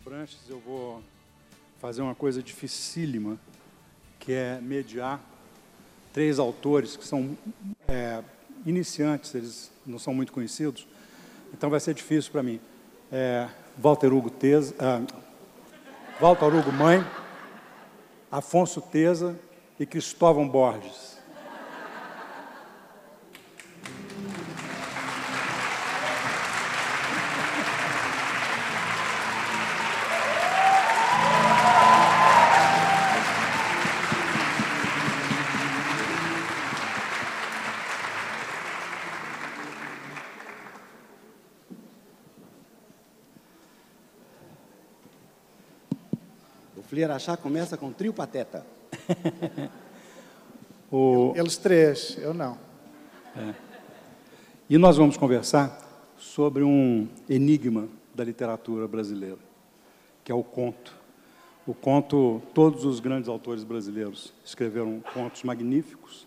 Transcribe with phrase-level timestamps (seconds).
[0.00, 1.02] Abranches, eu vou
[1.80, 3.38] fazer uma coisa dificílima,
[4.20, 5.20] que é mediar
[6.12, 7.36] três autores que são
[7.88, 8.22] é,
[8.64, 10.86] iniciantes, eles não são muito conhecidos,
[11.52, 12.60] então vai ser difícil para mim.
[13.10, 15.02] É, Walter Hugo Teza, ah,
[16.20, 17.04] Walter Hugo Mãe,
[18.30, 19.38] Afonso Teza
[19.80, 21.07] e Cristóvão Borges.
[47.16, 48.66] Flier começa com trio pateta.
[50.92, 51.32] o...
[51.34, 52.58] Eles três, eu não.
[53.34, 53.54] É.
[54.68, 55.80] E nós vamos conversar
[56.18, 59.38] sobre um enigma da literatura brasileira,
[60.22, 60.94] que é o conto.
[61.66, 66.26] O conto, todos os grandes autores brasileiros escreveram contos magníficos,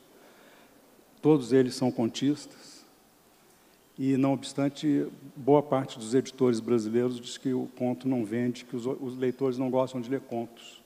[1.21, 2.81] todos eles são contistas,
[4.03, 5.05] e, não obstante,
[5.35, 9.59] boa parte dos editores brasileiros diz que o conto não vende, que os, os leitores
[9.59, 10.80] não gostam de ler contos.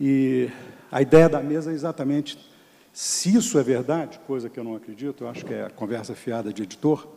[0.00, 0.48] E
[0.90, 2.38] a ideia da mesa é exatamente,
[2.92, 6.52] se isso é verdade, coisa que eu não acredito, eu acho que é conversa fiada
[6.52, 7.08] de editor,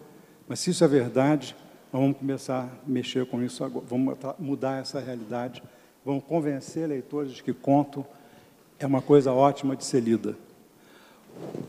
[0.48, 1.56] mas se isso é verdade,
[1.92, 5.62] vamos começar a mexer com isso agora, vamos mudar essa realidade,
[6.04, 8.06] vamos convencer leitores de que conto
[8.80, 10.36] é uma coisa ótima de ser lida.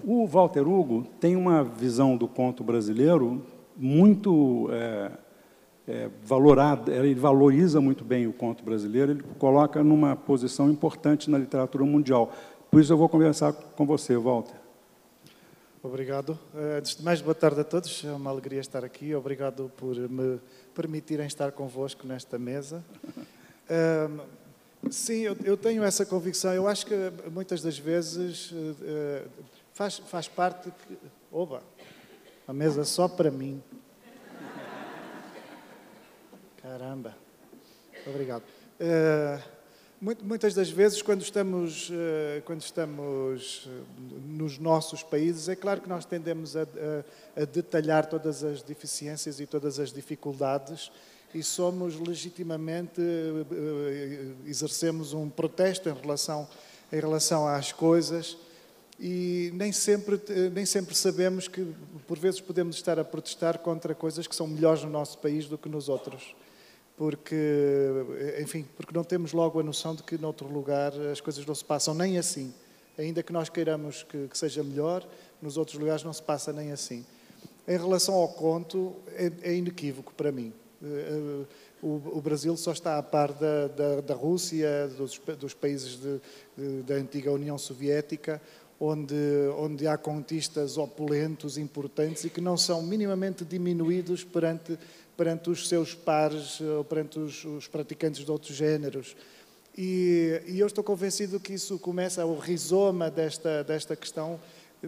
[0.04, 3.44] O Walter Hugo tem uma visão do conto brasileiro
[3.76, 5.10] muito é,
[5.86, 11.38] é, valorada, ele valoriza muito bem o conto brasileiro, ele coloca numa posição importante na
[11.38, 12.32] literatura mundial.
[12.70, 14.62] Por isso eu vou conversar com você, Walter.
[15.82, 16.38] Obrigado.
[16.54, 18.04] Eh, antes de mais, boa tarde a todos.
[18.04, 19.12] É uma alegria estar aqui.
[19.16, 20.38] Obrigado por me
[20.72, 22.84] permitirem estar convosco nesta mesa.
[24.90, 26.54] sim, eu, tenho essa convicção.
[26.54, 26.94] Eu acho que
[27.32, 29.28] muitas das vezes uh,
[29.74, 30.96] faz, faz parte que.
[31.32, 31.64] Oba!
[32.46, 33.60] A mesa só para mim.
[36.72, 37.14] Caramba!
[38.06, 38.44] Obrigado.
[38.80, 39.38] Uh,
[40.22, 43.68] muitas das vezes, quando estamos, uh, quando estamos
[44.24, 49.38] nos nossos países, é claro que nós tendemos a, a, a detalhar todas as deficiências
[49.38, 50.90] e todas as dificuldades
[51.34, 53.02] e somos legitimamente,
[54.46, 56.48] exercemos um protesto em relação,
[56.90, 58.38] em relação às coisas
[58.98, 60.18] e nem sempre,
[60.54, 61.74] nem sempre sabemos que,
[62.06, 65.58] por vezes, podemos estar a protestar contra coisas que são melhores no nosso país do
[65.58, 66.34] que nos outros.
[66.96, 67.34] Porque,
[68.40, 71.64] enfim, porque não temos logo a noção de que, noutro lugar, as coisas não se
[71.64, 72.52] passam nem assim.
[72.98, 75.06] Ainda que nós queiramos que, que seja melhor,
[75.40, 77.04] nos outros lugares não se passa nem assim.
[77.66, 80.52] Em relação ao conto, é, é inequívoco para mim.
[80.82, 81.46] Eh, eh,
[81.80, 86.20] o, o, Brasil só está a par da, da, da Rússia, dos, dos países de,
[86.56, 88.40] de, da antiga União Soviética,
[88.84, 89.14] onde,
[89.56, 94.76] onde há contistas opulentos, importantes e que não são minimamente diminuídos perante,
[95.16, 99.16] perante os seus pares, ou perante os, os praticantes de outros géneros.
[99.78, 104.40] E, e, eu estou convencido que isso começa, o rizoma desta, desta questão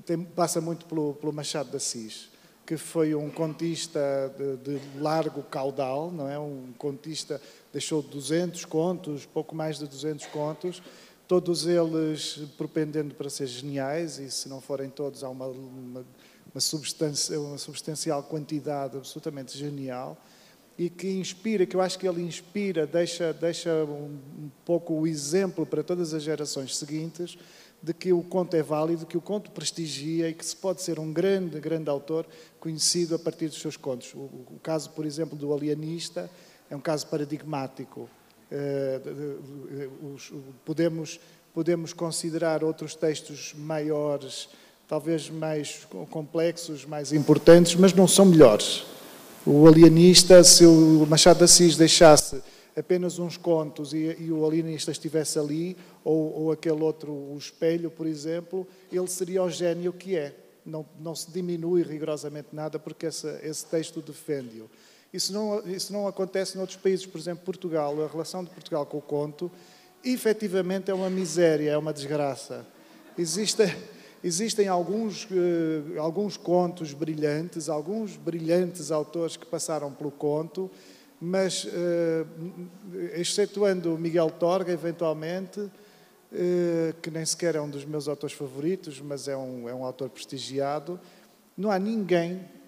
[0.04, 2.28] tem, passa muito pelo, pelo Machado de Assis,
[2.66, 4.00] que foi um contista
[4.36, 6.36] de, de, largo caudal, não é?
[6.36, 7.40] Um contista
[7.72, 10.82] deixou 200 contos, pouco mais de 200 contos,
[11.26, 16.00] todos eles propendendo para ser geniais, e se não forem todos, há uma, uma,
[16.54, 16.60] uma,
[17.40, 20.16] uma substancial quantidade absolutamente genial,
[20.76, 25.06] e que inspira, que eu acho que ele inspira, deixa, deixa um, um pouco o
[25.06, 27.38] exemplo para todas as gerações seguintes
[27.80, 30.98] de que o conto é válido, que o conto prestigia e que se pode ser
[30.98, 32.26] um grande, grande autor
[32.58, 34.14] conhecido a partir dos seus contos.
[34.14, 36.30] O, o caso, por exemplo, do Alienista
[36.70, 38.08] é um caso paradigmático.
[38.56, 39.00] Eh,
[40.64, 41.18] podemos,
[41.52, 44.48] podemos considerar outros textos maiores,
[44.86, 48.84] talvez mais complexos, mais importantes, mas não são melhores.
[49.44, 52.40] O alienista, se o Machado de Assis deixasse
[52.76, 57.90] apenas uns contos e, e o alienista estivesse ali, ou, ou, aquele outro, o espelho,
[57.90, 60.32] por exemplo, ele seria o gênio que é.
[60.64, 64.70] Não, não se diminui rigorosamente nada porque esse, esse texto defende-o.
[65.14, 68.04] Isso não, isso não acontece noutros países, por exemplo, Portugal.
[68.04, 69.48] A relação de Portugal com o conto,
[70.04, 72.66] efetivamente, é uma miséria, é uma desgraça.
[73.16, 73.62] Existe,
[74.24, 80.68] existem alguns, uh, alguns contos brilhantes, alguns brilhantes autores que passaram pelo conto,
[81.20, 82.26] mas, uh,
[83.14, 85.70] excetuando Miguel Torga, eventualmente, uh,
[87.00, 90.10] que nem sequer é um dos meus autores favoritos, mas é um, é um autor
[90.10, 90.98] prestigiado,
[91.56, 92.63] não há ninguém eh,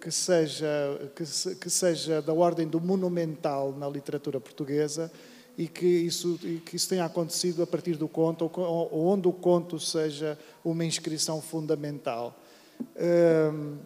[0.00, 0.66] que seja,
[1.14, 5.10] que, que seja da ordem do monumental na literatura portuguesa
[5.56, 9.32] e que isso, e que isso tenha acontecido a partir do conto, ou, onde o
[9.32, 12.38] conto seja uma inscrição fundamental.
[12.96, 13.78] Hum,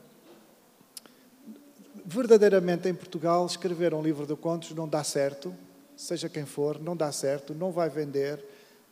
[2.04, 5.54] verdadeiramente em Portugal, escrever um livro de contos não dá certo,
[5.96, 8.44] seja quem for, não dá certo, não vai vender,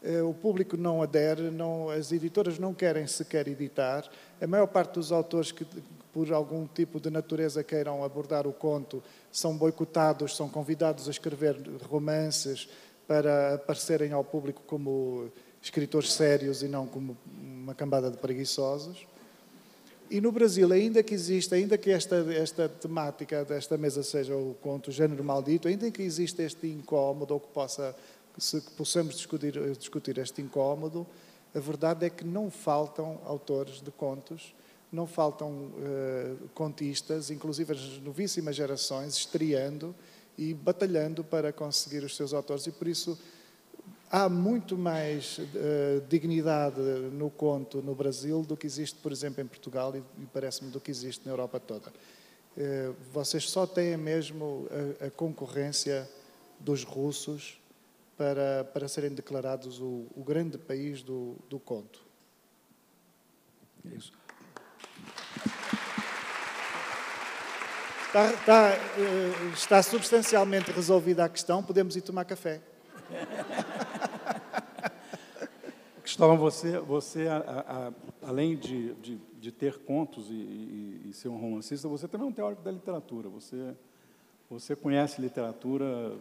[0.03, 4.09] eh, o público não adere, não, as editoras não querem sequer editar.
[4.41, 5.67] A maior parte dos autores que,
[6.19, 9.01] por algum tipo de natureza, queiram abordar o conto
[9.31, 11.57] são boicotados, são convidados a escrever
[11.89, 12.69] romances
[13.07, 15.31] para aparecerem ao público como
[15.63, 19.07] escritores sérios e não como uma cambada de preguiçosos.
[20.11, 24.57] E no Brasil, ainda que exista, ainda que esta, esta temática desta mesa seja o
[24.61, 27.95] conto, género maldito, ainda que exista este incómodo, ou que, possa,
[28.37, 31.07] se possamos discutir, discutir este incómodo,
[31.55, 34.53] a verdade é que não faltam autores de contos,
[34.91, 39.95] não faltam uh, contistas, inclusive as novíssimas gerações, estreando
[40.37, 43.19] e batalhando para conseguir os seus autores, e por isso
[44.11, 46.81] há muito mais uh, dignidade
[47.13, 50.81] no conto no Brasil do que existe, por exemplo, em Portugal e, e parece-me do
[50.81, 51.91] que existe na Europa toda.
[52.57, 54.67] Uh, vocês só têm mesmo
[55.01, 56.09] a, a concorrência
[56.59, 57.61] dos russos
[58.17, 62.05] para, para serem declarados o, o grande país do, do conto.
[63.89, 64.13] É isso.
[68.09, 72.63] Está, está, uh, está substancialmente resolvida a questão, podemos ir tomar café.
[76.03, 77.93] Cristóvão, você, você a, a,
[78.27, 82.31] além de, de, de, ter contos e, e, e, ser um romancista, você também é
[82.31, 83.29] um teórico da literatura.
[83.29, 83.75] Você,
[84.49, 86.17] você conhece literatura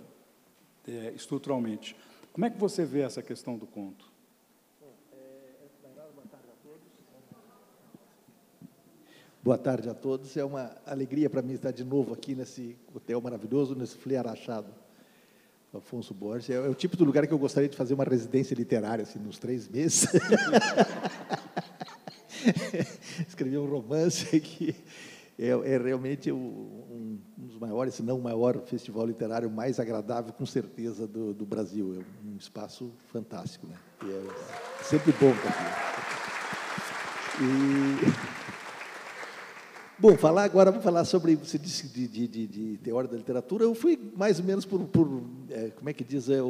[0.85, 1.95] é, estruturalmente.
[2.33, 4.11] Como é que você vê essa questão do conto?
[9.47, 10.35] Boa tarde a todos.
[10.35, 14.67] É uma alegria para mim estar de novo aqui nesse hotel maravilhoso, nesse Fliar Achado.
[15.73, 16.49] Afonso Borges.
[16.49, 19.19] É, é, o tipo de lugar que eu gostaria de fazer uma residência literária, assim,
[19.19, 20.05] nos três meses.
[23.25, 24.75] Escrever um romance aqui.
[25.39, 30.33] É, é realmente um, um, dos maiores, se não o maior festival literário mais agradável,
[30.33, 32.03] com certeza, do, do Brasil.
[32.03, 33.65] É um espaço fantástico.
[33.65, 33.77] Né?
[34.03, 35.87] E é sempre bom estar aqui.
[38.33, 38.36] E...
[40.07, 43.65] Bom, falar agora, vamos falar sobre, você disse de, de, de, de teoria da literatura,
[43.65, 46.47] eu fui mais ou menos por, por é, como é que diz, é, o,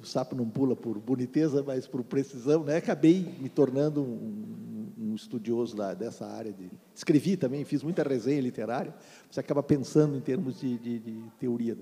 [0.00, 2.76] o, sapo não pula por boniteza, mas por precisão, né?
[2.76, 8.40] acabei me tornando um, um estudioso da, dessa área, de, escrevi também, fiz muita resenha
[8.40, 8.94] literária,
[9.28, 11.76] você acaba pensando em termos de, de, de teoria.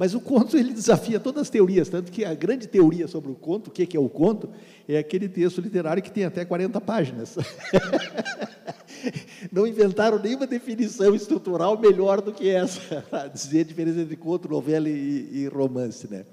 [0.00, 3.34] Mas o conto ele desafia todas as teorias, tanto que a grande teoria sobre o
[3.34, 4.48] conto, o que é o conto,
[4.88, 7.36] é aquele texto literário que tem até 40 páginas.
[9.52, 14.48] não inventaram nenhuma definição estrutural melhor do que essa, para dizer a diferença entre conto,
[14.48, 16.10] novela e, e romance.
[16.10, 16.24] Né?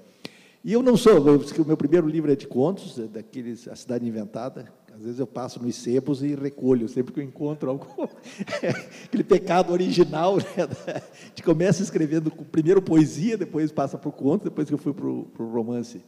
[0.64, 4.08] E eu não sou, o meu primeiro livro é de contos, é daqueles A Cidade
[4.08, 4.72] Inventada.
[4.98, 8.02] Às vezes eu passo nos sebos e recolho, sempre que eu encontro algum,
[9.06, 10.38] aquele pecado original.
[10.38, 10.44] Né?
[10.88, 14.92] A gente começa escrevendo primeiro poesia, depois passa para o conto, depois que eu fui
[14.92, 16.02] para o romance.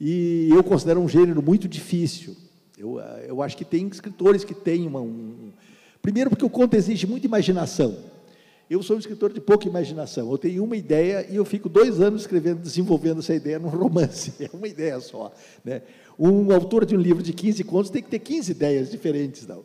[0.00, 2.36] E eu considero um gênero muito difícil.
[2.78, 5.50] Eu, eu acho que tem escritores que têm uma, um,
[6.00, 7.96] Primeiro, porque o conto exige muita imaginação.
[8.72, 10.30] Eu sou um escritor de pouca imaginação.
[10.30, 14.32] Eu tenho uma ideia e eu fico dois anos escrevendo, desenvolvendo essa ideia num romance.
[14.40, 15.30] É uma ideia só.
[15.64, 15.82] Né?
[16.24, 19.46] Um autor de um livro de 15 contos tem que ter 15 ideias diferentes.
[19.46, 19.64] Não.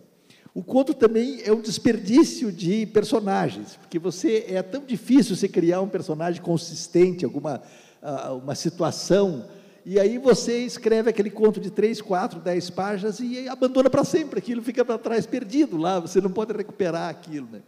[0.53, 5.81] O conto também é um desperdício de personagens, porque você é tão difícil você criar
[5.81, 7.61] um personagem consistente, alguma
[8.01, 9.45] ah, uma situação
[9.89, 14.37] e aí você escreve aquele conto de três, quatro, dez páginas e abandona para sempre.
[14.37, 15.97] Aquilo fica para trás, perdido lá.
[15.97, 17.47] Você não pode recuperar aquilo.
[17.49, 17.61] Né?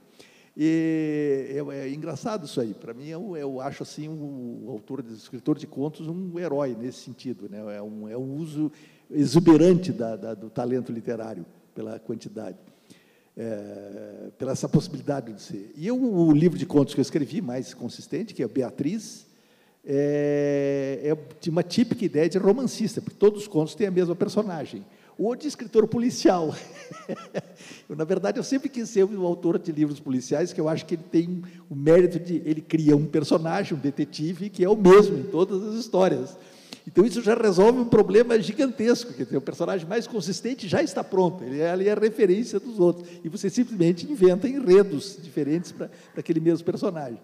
[0.55, 2.73] E é, é engraçado isso aí.
[2.73, 6.75] Para mim, eu, eu, acho assim o, o autor, o escritor de contos, um herói
[6.79, 7.47] nesse sentido.
[7.49, 7.77] Né?
[7.77, 8.71] É, um, é um uso
[9.09, 12.57] exuberante da, da, do talento literário pela quantidade.
[13.37, 15.71] É, pela essa possibilidade de ser.
[15.75, 19.27] E eu, o livro de contos que eu escrevi, mais consistente, que é Beatriz,
[19.85, 24.13] é, é de uma típica ideia de romancista, porque todos os contos têm a mesma
[24.13, 24.85] personagem,
[25.19, 26.55] ou de escritor policial.
[27.89, 30.85] eu, na verdade, eu sempre quis ser o autor de livros policiais, que eu acho
[30.85, 34.77] que ele tem o mérito de ele cria um personagem, um detetive, que é o
[34.77, 36.37] mesmo em todas as histórias.
[36.87, 41.43] Então isso já resolve um problema gigantesco, que o personagem mais consistente já está pronto,
[41.43, 46.39] ele é ali a referência dos outros, e você simplesmente inventa enredos diferentes para aquele
[46.39, 47.19] mesmo personagem.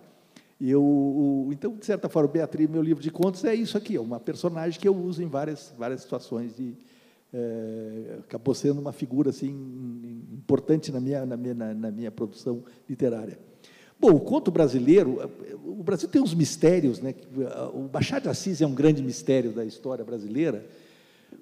[0.61, 3.99] Eu, o, então, de certa forma, Beatriz, meu livro de contos, é isso aqui, é
[3.99, 6.75] uma personagem que eu uso em várias, várias situações de,
[7.37, 9.49] é, acabou sendo uma figura assim
[10.31, 13.37] importante na minha, na minha, na, na minha produção literária.
[13.99, 15.29] Bom, o conto brasileiro,
[15.65, 17.13] o Brasil tem uns mistérios, né?
[17.73, 20.65] O Machado de Assis é um grande mistério da história brasileira,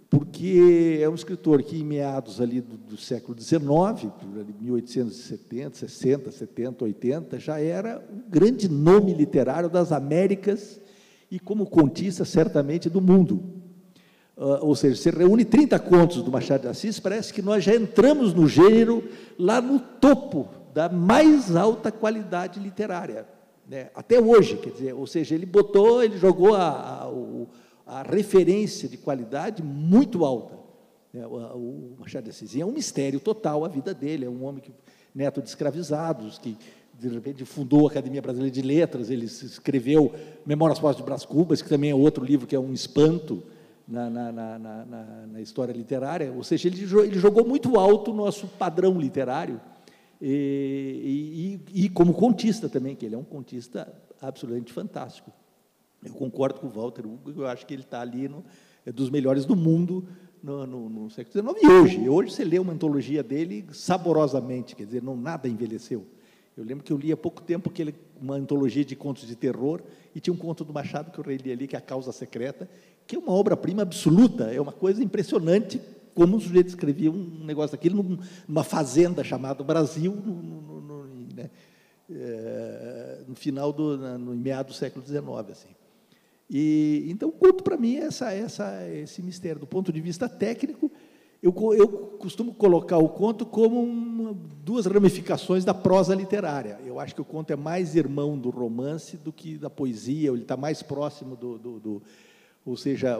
[0.09, 3.61] porque é um escritor que, em meados ali do, do século XIX,
[4.61, 10.79] 1870, 60, 70, 80, já era um grande nome literário das Américas
[11.29, 13.62] e, como contista, certamente do mundo.
[14.35, 17.75] Uh, ou seja, você reúne 30 contos do Machado de Assis, parece que nós já
[17.75, 23.27] entramos no gênero lá no topo da mais alta qualidade literária,
[23.69, 23.91] né?
[23.93, 27.07] até hoje, quer dizer, ou seja, ele botou, ele jogou a,
[27.85, 30.57] a, a referência de qualidade muito alta.
[31.13, 31.27] Né?
[31.27, 34.63] O, o, Machado de Assis é um mistério total a vida dele, é um homem
[34.63, 34.71] que,
[35.13, 36.57] neto de escravizados, que
[36.99, 40.11] de repente fundou a Academia Brasileira de Letras, ele escreveu
[40.43, 43.43] Memórias Pós de Brás Cubas, que também é outro livro que é um espanto
[43.87, 44.85] na, na, na,
[45.27, 49.59] na história literária, ou seja, ele, ele jogou muito alto o nosso padrão literário,
[50.21, 55.33] e, e, e, como contista também, que ele é um contista absolutamente fantástico.
[56.01, 58.43] Eu concordo com o Walter Hugo, eu acho que ele está ali no,
[58.85, 60.07] é dos melhores do mundo
[60.41, 61.63] no, no, no, século XIX.
[61.63, 66.05] E hoje, hoje você lê uma antologia dele saborosamente, quer dizer, não nada envelheceu.
[66.55, 69.35] Eu lembro que eu li há pouco tempo que ele, uma antologia de contos de
[69.35, 69.81] terror
[70.15, 72.69] e tinha um conto do Machado que eu reli ali, que é A Causa Secreta,
[73.05, 75.81] que é uma obra-prima absoluta, é uma coisa impressionante
[76.15, 77.95] como o sujeito escrevia um negócio daquele
[78.47, 81.49] numa fazenda chamada Brasil, no, no, no, né,
[82.09, 85.69] é, no final do no meado do século XIX, assim.
[86.49, 90.91] E então conto para mim essa, essa esse mistério do ponto de vista técnico.
[91.43, 94.33] Eu, eu costumo colocar o conto como uma,
[94.63, 96.79] duas ramificações da prosa literária.
[96.85, 100.29] Eu acho que o conto é mais irmão do romance do que da poesia.
[100.29, 102.01] Ele está mais próximo do, do, do
[102.65, 103.19] ou seja,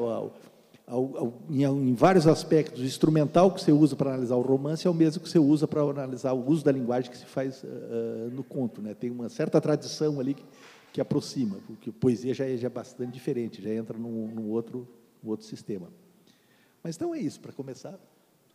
[1.49, 5.21] em, vários aspectos, o instrumental que você usa para analisar o romance é o mesmo
[5.21, 8.81] que você usa para analisar o uso da linguagem que se faz uh, no conto.
[8.81, 8.93] Né?
[8.93, 10.45] Tem uma certa tradição ali que,
[10.93, 14.49] que aproxima, porque a poesia já é, já é bastante diferente, já entra num, num
[14.49, 14.87] outro,
[15.21, 15.89] num outro sistema.
[16.81, 17.99] Mas então é isso, para começar.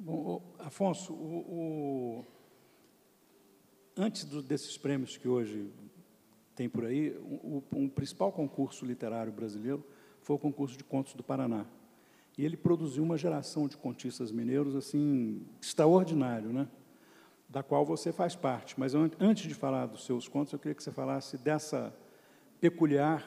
[0.01, 2.27] Bom, Afonso, o, o...
[3.97, 5.73] antes do, desses prêmios que hoje
[6.55, 9.85] tem por aí, o, o principal concurso literário brasileiro
[10.21, 11.67] foi o concurso de contos do Paraná.
[12.37, 16.69] E ele produziu uma geração de contistas mineiros assim extraordinário, né?
[17.49, 18.79] da qual você faz parte.
[18.79, 21.93] Mas antes de falar dos seus contos, eu queria que você falasse dessa
[22.61, 23.27] peculiar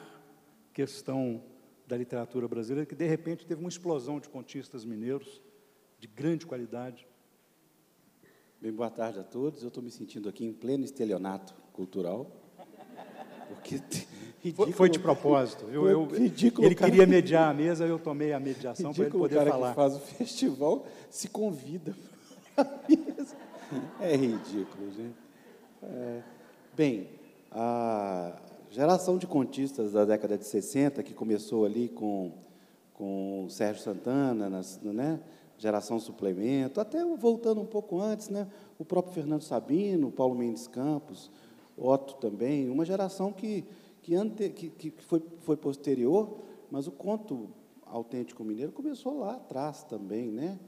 [0.72, 1.42] questão
[1.86, 5.42] da literatura brasileira, que de repente teve uma explosão de contistas mineiros
[6.02, 7.06] de grande qualidade.
[8.60, 9.62] Bem, boa tarde a todos.
[9.62, 12.28] Eu estou me sentindo aqui em pleno estelionato cultural,
[13.48, 13.80] porque
[14.42, 14.72] Ridículo.
[14.72, 15.88] Foi de propósito, viu?
[15.88, 19.38] Eu, ridículo, ele queria mediar a mesa, eu tomei a mediação para ele poder o
[19.38, 19.68] cara falar.
[19.68, 21.94] que faz o festival se convida
[22.56, 23.36] para a mesa.
[24.00, 25.14] É ridículo, gente.
[25.84, 26.22] É,
[26.76, 27.10] bem,
[27.52, 28.36] a
[28.68, 32.32] geração de contistas da década de 60, que começou ali com,
[32.92, 35.20] com o Sérgio Santana, nas, né?
[35.58, 38.48] Geração suplemento, até voltando um pouco antes, né?
[38.78, 41.30] o próprio Fernando Sabino, o Paulo Mendes Campos,
[41.76, 43.64] Otto também, uma geração que
[44.02, 46.40] que, ante, que, que foi, foi posterior,
[46.70, 47.48] mas o conto
[47.86, 50.58] autêntico mineiro começou lá atrás também, né?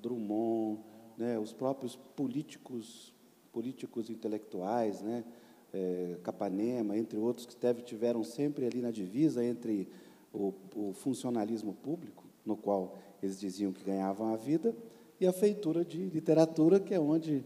[0.00, 0.80] Drummond,
[1.16, 1.38] né?
[1.38, 3.12] os próprios políticos,
[3.52, 5.24] políticos intelectuais, né?
[5.72, 9.88] É, Capanema, entre outros, que teve, tiveram sempre ali na divisa entre
[10.32, 14.74] o, o funcionalismo público, no qual eles diziam que ganhavam a vida,
[15.20, 17.44] e a feitura de literatura, que é onde,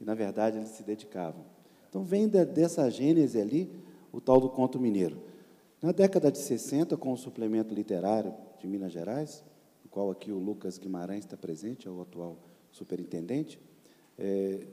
[0.00, 1.44] na verdade, eles se dedicavam.
[1.88, 3.70] Então, vem de, dessa gênese ali
[4.12, 5.20] o tal do conto mineiro.
[5.82, 9.44] Na década de 60, com o suplemento literário de Minas Gerais,
[9.82, 12.36] no qual aqui o Lucas Guimarães está presente, é o atual
[12.70, 13.60] superintendente,
[14.18, 14.66] é,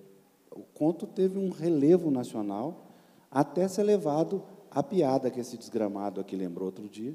[0.52, 2.88] o conto teve um relevo nacional
[3.32, 7.14] até ser levado à piada que esse desgramado aqui lembrou outro dia,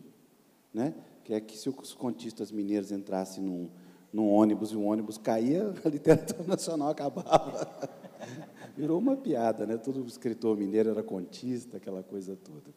[0.73, 0.95] né?
[1.25, 3.69] Que é que se os contistas mineiros entrassem num,
[4.13, 7.69] num ônibus e o ônibus caía, a literatura nacional acabava.
[8.77, 9.77] Virou uma piada, né?
[9.77, 12.73] Todo escritor mineiro era contista, aquela coisa toda.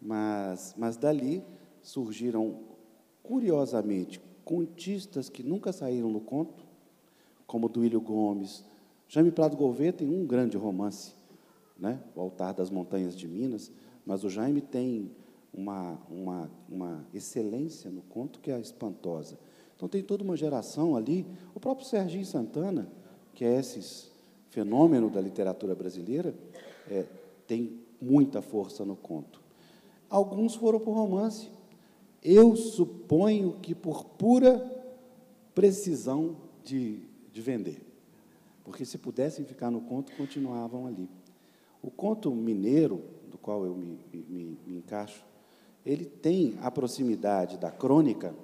[0.00, 1.42] Mas, mas dali
[1.82, 2.60] surgiram,
[3.22, 6.64] curiosamente, contistas que nunca saíram no conto,
[7.46, 8.64] como Duílio Gomes.
[9.08, 11.14] Jaime Prado Gouveia tem um grande romance,
[11.78, 12.00] né?
[12.14, 13.72] O Altar das Montanhas de Minas,
[14.04, 15.10] mas o Jaime tem
[15.56, 19.38] uma, uma, uma excelência no conto que é espantosa.
[19.74, 22.90] Então, tem toda uma geração ali, o próprio Serginho Santana,
[23.34, 24.10] que é esses
[24.50, 26.34] fenômeno da literatura brasileira,
[26.90, 27.04] é,
[27.46, 29.40] tem muita força no conto.
[30.08, 31.50] Alguns foram por romance.
[32.22, 34.58] Eu suponho que por pura
[35.54, 37.00] precisão de,
[37.32, 37.82] de vender.
[38.64, 41.08] Porque se pudessem ficar no conto, continuavam ali.
[41.82, 45.24] O conto mineiro, do qual eu me, me, me encaixo,
[45.86, 48.34] ele tem a proximidade da crônica,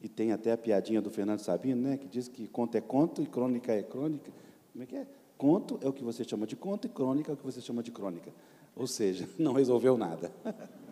[0.00, 3.22] e tem até a piadinha do Fernando Sabino, né, que diz que conto é conto
[3.22, 4.30] e crônica é crônica.
[4.72, 5.06] Como é que é?
[5.36, 7.82] Conto é o que você chama de conto e crônica é o que você chama
[7.82, 8.30] de crônica.
[8.74, 10.32] Ou seja, não resolveu nada.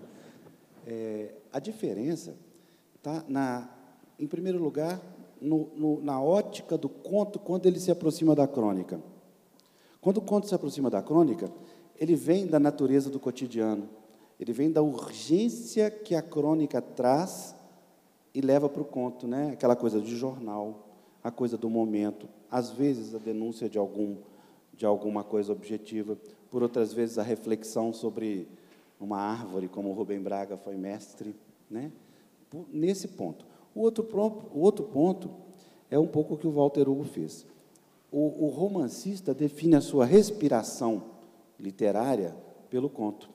[0.87, 2.37] É, a diferença
[2.95, 3.25] está,
[4.19, 5.01] em primeiro lugar,
[5.41, 9.01] no, no, na ótica do conto quando ele se aproxima da crônica.
[9.99, 11.51] Quando o conto se aproxima da crônica,
[11.99, 13.89] ele vem da natureza do cotidiano,
[14.39, 17.55] ele vem da urgência que a crônica traz
[18.35, 19.51] e leva para o conto, né?
[19.53, 20.89] aquela coisa de jornal,
[21.23, 24.17] a coisa do momento, às vezes a denúncia de, algum,
[24.73, 26.19] de alguma coisa objetiva,
[26.51, 28.49] por outras vezes a reflexão sobre
[29.01, 31.35] uma árvore, como o Rubem Braga foi mestre,
[31.71, 31.91] né?
[32.73, 33.45] nesse ponto.
[33.75, 34.07] O outro,
[34.53, 35.31] o outro ponto
[35.91, 37.47] é um pouco o que o Walter Hugo fez.
[38.11, 41.03] O, o romancista define a sua respiração
[41.59, 42.35] literária
[42.71, 43.34] pelo conto.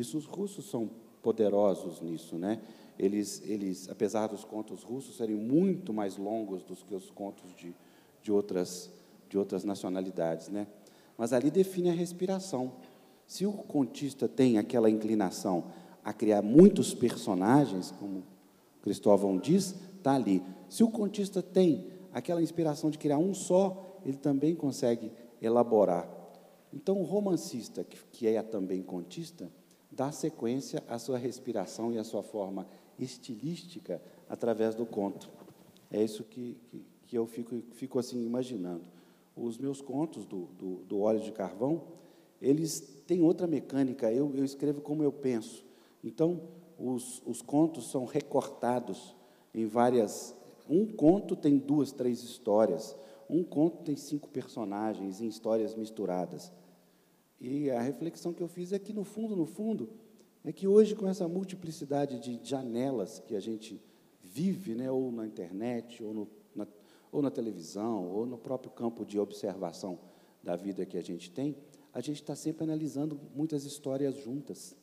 [0.00, 0.90] Isso os russos são
[1.22, 2.60] poderosos nisso, né?
[2.98, 7.74] Eles, eles, apesar dos contos russos serem muito mais longos do que os contos de,
[8.22, 8.90] de outras
[9.30, 10.66] de outras nacionalidades, né?
[11.16, 12.72] Mas ali define a respiração.
[13.26, 15.64] Se o contista tem aquela inclinação
[16.04, 18.24] a criar muitos personagens, como
[18.82, 20.42] Cristóvão diz, está ali.
[20.68, 26.08] Se o contista tem aquela inspiração de criar um só, ele também consegue elaborar.
[26.72, 29.48] Então, o romancista, que é também contista,
[30.00, 32.66] dá sequência à sua respiração e à sua forma
[32.98, 35.28] estilística através do conto.
[35.90, 38.84] É isso que, que, que eu fico, fico assim imaginando.
[39.36, 41.82] Os meus contos do, do, do óleo de carvão,
[42.40, 45.66] eles têm outra mecânica, eu, eu escrevo como eu penso.
[46.02, 46.40] Então,
[46.78, 49.14] os, os contos são recortados
[49.52, 50.34] em várias.
[50.66, 52.96] Um conto tem duas, três histórias.
[53.28, 56.50] Um conto tem cinco personagens em histórias misturadas.
[57.40, 59.88] E a reflexão que eu fiz é que, no fundo, no fundo,
[60.44, 63.80] é que hoje, com essa multiplicidade de janelas que a gente
[64.22, 66.66] vive, né, ou na internet, ou, no, na,
[67.10, 69.98] ou na televisão, ou no próprio campo de observação
[70.42, 71.56] da vida que a gente tem,
[71.92, 74.76] a gente está sempre analisando muitas histórias juntas.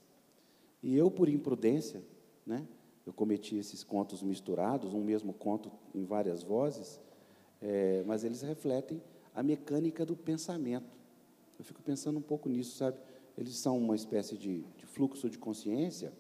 [0.82, 2.04] E eu, por imprudência,
[2.46, 2.68] né,
[3.06, 7.00] eu cometi esses contos misturados, um mesmo conto em várias vozes,
[7.62, 9.02] é, mas eles refletem
[9.34, 10.97] a mecânica do pensamento.
[11.58, 12.98] Eu fico pensando um pouco nisso, sabe?
[13.38, 16.14] Eles são uma espécie de, de fluxo de consciência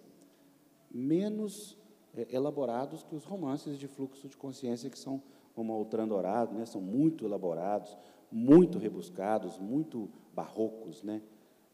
[0.91, 1.77] menos
[2.15, 5.21] é, elaborados que os romances de fluxo de consciência que são
[5.53, 6.65] como o Trandorado, né?
[6.65, 7.97] São muito elaborados,
[8.31, 11.21] muito rebuscados, muito barrocos, né?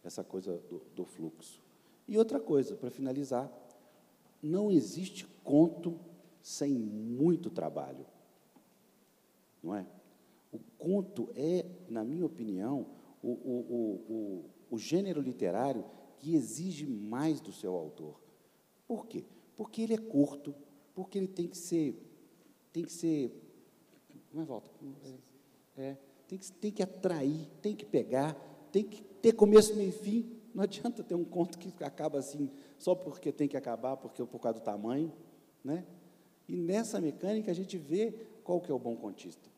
[0.04, 1.62] Essa coisa do, do fluxo.
[2.08, 3.52] E outra coisa, para finalizar,
[4.42, 5.98] não existe conto
[6.42, 8.06] sem muito trabalho.
[9.62, 9.86] Não é?
[10.52, 12.86] O conto é, na minha opinião,
[13.24, 15.86] o, o, o, o, gênero literário
[16.20, 18.20] que exige mais do seu autor.
[18.86, 19.24] Por quê?
[19.56, 20.54] Porque ele é curto,
[20.94, 21.96] porque ele tem que ser.
[22.72, 23.32] Tem que ser.
[24.36, 24.70] É volta?
[25.78, 25.96] É,
[26.28, 28.34] tem, que, tem que atrair, tem que pegar,
[28.72, 30.40] tem que ter começo, meio e fim.
[30.54, 34.40] Não adianta ter um conto que acaba assim, só porque tem que acabar, porque por
[34.40, 35.12] causa do tamanho.
[35.64, 35.86] Né?
[36.48, 38.12] E nessa mecânica a gente vê
[38.44, 39.50] qual que é o bom contista.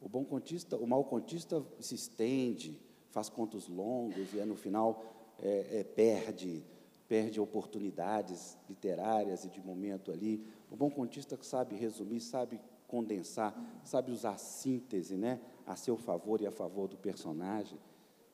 [0.00, 2.78] O bom contista, o mau contista se estende,
[3.14, 5.04] faz contos longos e no final
[5.40, 6.64] é, é, perde,
[7.06, 10.44] perde oportunidades literárias e de momento ali.
[10.68, 16.46] O bom contista sabe resumir, sabe condensar, sabe usar síntese, né, a seu favor e
[16.46, 17.78] a favor do personagem.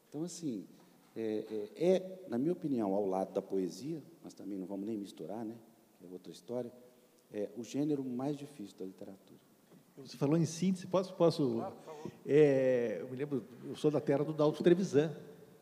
[0.09, 0.67] Então, assim,
[1.15, 4.97] é, é, é, na minha opinião, ao lado da poesia, mas também não vamos nem
[4.97, 5.57] misturar, né?
[5.99, 6.73] Que é outra história,
[7.31, 9.50] é o gênero mais difícil da literatura.
[10.05, 11.15] Você falou em síntese, posso?
[11.15, 11.65] posso
[12.27, 15.15] é, eu me lembro, eu sou da terra do Dalto Trevisan,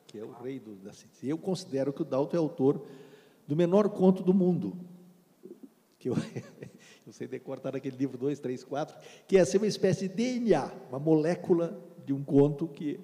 [0.07, 1.29] que é o rei do, da síntese.
[1.29, 2.83] Eu considero que o Dalto é autor
[3.47, 4.77] do menor conto do mundo,
[5.99, 6.15] que eu,
[7.07, 8.97] eu sei decortar aquele livro 2, 3, 4,
[9.27, 13.01] que é assim, uma espécie de DNA, uma molécula de um conto que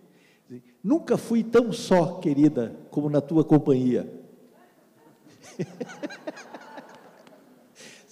[0.83, 4.07] Nunca fui tão só, querida, como na tua companhia.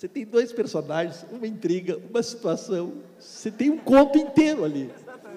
[0.03, 2.95] Você tem dois personagens, uma intriga, uma situação.
[3.21, 4.91] Você tem um conto inteiro ali.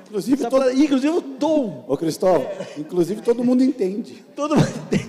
[0.07, 0.71] Inclusive, todo...
[0.71, 1.85] inclusive o tom.
[1.87, 2.79] Ô, Cristóvão, é.
[2.79, 4.25] inclusive todo mundo entende.
[4.35, 5.07] Todo mundo entende.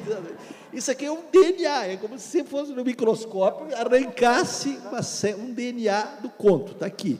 [0.75, 5.01] Isso aqui é um DNA, é como se você fosse no microscópio arrancasse uma,
[5.43, 6.73] um DNA do conto.
[6.73, 7.19] Está aqui.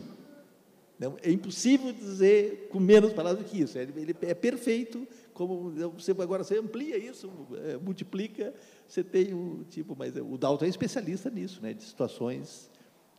[0.99, 3.79] Não, é impossível dizer com menos palavras do que isso.
[3.79, 7.31] Ele, ele é perfeito, como você agora você amplia isso,
[7.67, 8.55] é, multiplica,
[8.89, 12.71] você tem um tipo, mas o Dalton é especialista nisso, né, de situações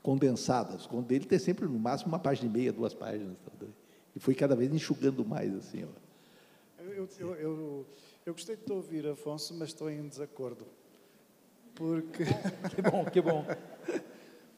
[0.02, 0.86] condensadas.
[0.86, 3.38] O conto dele tem sempre, no máximo, uma página e meia, duas páginas.
[4.16, 5.86] E foi cada vez enxugando mais, assim.
[5.86, 6.82] Ó.
[6.82, 7.86] Eu, eu, eu,
[8.26, 10.66] eu gostei de te ouvir, Afonso, mas estou em desacordo.
[11.76, 12.24] Porque...
[12.74, 13.46] que bom, que bom.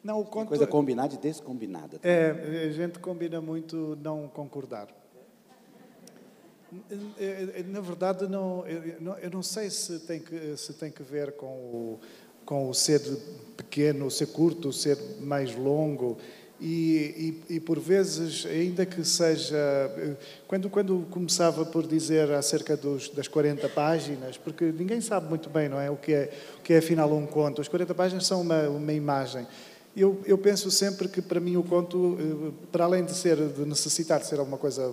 [0.02, 0.48] Não, o conto...
[0.48, 2.00] Coisa combinada e descombinada.
[2.04, 2.30] É,
[2.68, 4.88] a gente combina muito não concordar.
[7.68, 8.64] Na verdade, não,
[9.22, 12.00] eu não sei se tem que, se tem que ver com o,
[12.46, 13.02] com o ser
[13.58, 16.18] pequeno, o ser curto, o ser mais longo.
[16.62, 19.58] E, e, e, por vezes, ainda que seja.
[20.46, 25.70] Quando, quando começava por dizer acerca dos, das 40 páginas, porque ninguém sabe muito bem,
[25.70, 25.90] não é?
[25.90, 26.30] O que é,
[26.60, 27.62] o que é afinal um conto.
[27.62, 29.48] As 40 páginas são uma, uma imagem.
[29.96, 33.66] Eu, eu, penso sempre que, para mim, o conto, eh, para além de, ser, de
[33.66, 34.90] necessitar de ser alguma coisa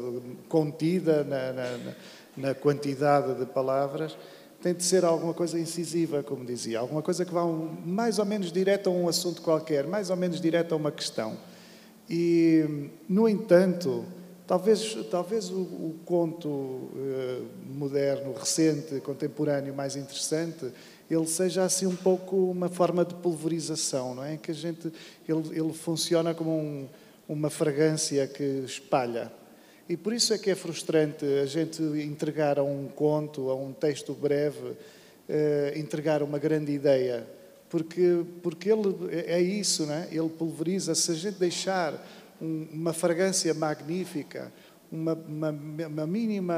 [0.49, 1.95] contida na, na,
[2.37, 4.17] na quantidade de palavras,
[4.63, 8.25] tem de ser alguma coisa incisiva, como dizia, alguma coisa que vá um, mais ou
[8.25, 11.37] menos direto a um assunto qualquer, mais ou menos direto a uma questão.
[12.09, 14.05] E, no entanto,
[14.47, 20.73] talvez, talvez o, o conto uh, moderno, recente, contemporâneo, mais interessante,
[21.11, 24.37] ele seja assim um pouco uma forma de pulverização, não é?
[24.37, 24.93] Que a gente,
[25.29, 26.89] ele, ele funciona como um,
[27.29, 29.31] uma fragrância que espalha.
[29.89, 33.73] E por isso é que é frustrante a gente entregar a um conto, a um
[33.73, 34.77] texto breve,
[35.29, 37.25] eh, entregar uma grande ideia,
[37.71, 40.09] porque porque ele é isso, não é?
[40.11, 40.93] Ele pulveriza.
[40.97, 41.95] Se a gente deixar
[42.41, 44.53] um, uma fragrância magnífica,
[44.91, 46.55] uma, uma, uma, mínima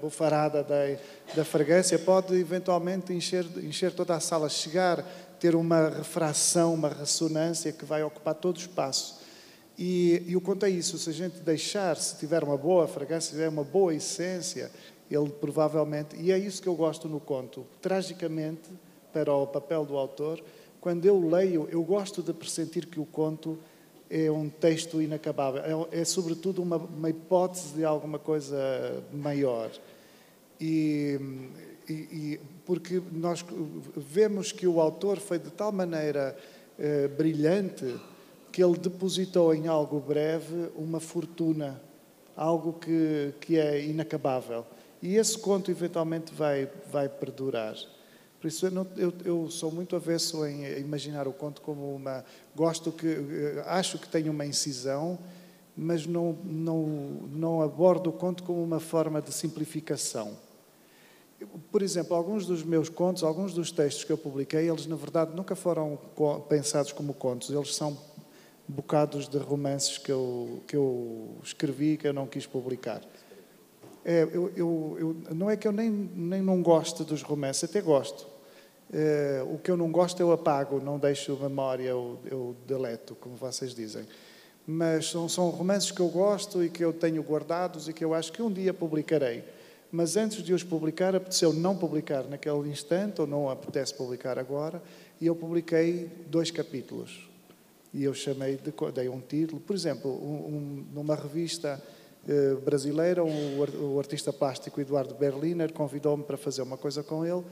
[0.00, 0.96] bufarada da,
[1.34, 5.04] da fragrância pode eventualmente encher, encher toda a sala, chegar,
[5.38, 9.20] ter uma refração, uma ressonância que vai ocupar todo o espaço.
[9.78, 13.28] E, e o conto é isso, se a gente deixar, se tiver uma boa fragrância,
[13.28, 14.70] se tiver uma boa essência,
[15.10, 18.70] ele provavelmente, e é isso que eu gosto no conto, tragicamente,
[19.12, 20.42] para o papel do autor,
[20.80, 23.58] quando eu leio, eu gosto de pressentir que o conto
[24.10, 29.70] é um texto inacabável, é, é sobretudo uma, uma, hipótese de alguma coisa maior.
[30.60, 31.18] E,
[31.88, 33.44] e, e, porque nós
[33.96, 36.36] vemos que o autor foi de tal maneira
[36.78, 37.94] eh, brilhante
[38.52, 41.80] que ele depositou em algo breve uma fortuna,
[42.36, 44.64] algo que, que é inacabável.
[45.02, 47.76] E esse conto eventualmente vai, vai perdurar.
[48.46, 52.24] Por isso eu, não, eu, eu, sou muito avesso em imaginar o conto como uma.
[52.54, 53.08] Gosto que.
[53.66, 55.18] Acho que tem uma incisão,
[55.76, 56.86] mas não, não,
[57.28, 60.38] não abordo o conto como uma forma de simplificação.
[61.72, 65.34] Por exemplo, alguns dos meus contos, alguns dos textos que eu publiquei, eles na verdade
[65.34, 65.98] nunca foram
[66.48, 67.98] pensados como contos, eles são
[68.68, 73.02] bocados de romances que eu, que eu escrevi que eu não quis publicar.
[74.04, 77.80] É, eu, eu, eu, não é que eu nem, nem não gosto dos romances, até
[77.80, 78.35] gosto.
[78.92, 83.34] É, o que eu não gosto eu apago, não deixo memória, eu, eu deleto, como
[83.36, 84.06] vocês dizem.
[84.66, 88.14] Mas são, são romances que eu gosto e que eu tenho guardados e que eu
[88.14, 89.44] acho que um dia publicarei.
[89.90, 94.82] Mas antes de os publicar, apeteceu não publicar naquele instante, ou não apetece publicar agora,
[95.20, 97.28] e eu publiquei dois capítulos.
[97.94, 101.80] E eu chamei, de, dei um título, por exemplo, um, um, numa revista
[102.28, 107.44] eh, brasileira, o artista plástico Eduardo Berliner convidou-me para fazer uma coisa com ele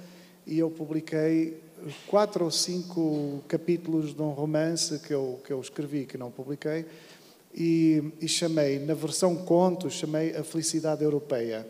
[0.46, 1.60] e eu publiquei
[2.06, 6.86] quatro ou cinco capítulos de um romance que eu, que eu escrevi, que não publiquei,
[7.54, 11.66] e, e chamei, na versão conto, chamei A Felicidade Europeia.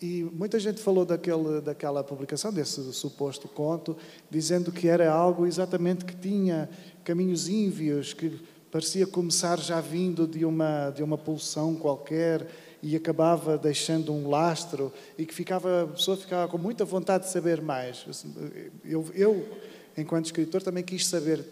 [0.00, 3.96] E muita gente falou daquele, daquela publicação, desse suposto conto,
[4.30, 6.68] dizendo que era algo exatamente que tinha
[7.04, 12.46] caminhos ínvios, que parecia começar já vindo de uma, de uma pulsão qualquer
[12.86, 17.30] e acabava deixando um lastro e que ficava, a pessoa ficava com muita vontade de
[17.30, 18.06] saber mais.
[18.84, 19.44] Eu, eu
[19.96, 21.44] enquanto escritor, também quis saber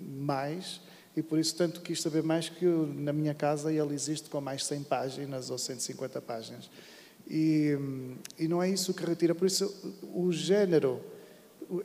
[0.00, 0.80] mais
[1.14, 4.40] e por isso tanto quis saber mais que eu, na minha casa ele existe com
[4.40, 6.70] mais 100 páginas ou 150 páginas.
[7.28, 7.76] E,
[8.38, 9.34] e não é isso que retira.
[9.34, 11.02] Por isso, o género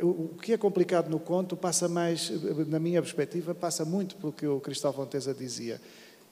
[0.01, 2.31] o que é complicado no conto passa mais,
[2.67, 5.81] na minha perspectiva, passa muito pelo que o Cristóvão Teza dizia,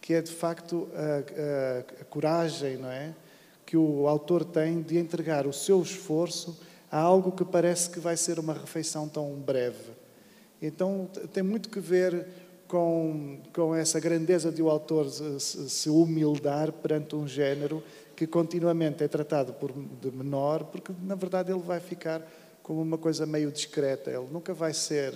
[0.02, 3.14] que é de facto a, a, a, coragem, não é,
[3.66, 6.60] que o autor tem de entregar o seu esforço
[6.92, 9.92] a algo que parece que vai ser uma refeição tão breve.
[10.62, 12.28] Então tem muito que ver
[12.68, 17.84] com, com essa grandeza de o autor se, se humildar perante um género
[18.16, 22.22] que continuamente é tratado por de menor, porque na verdade ele vai ficar
[22.62, 24.12] como uma coisa meio discreta.
[24.12, 25.14] Ele nunca vai ser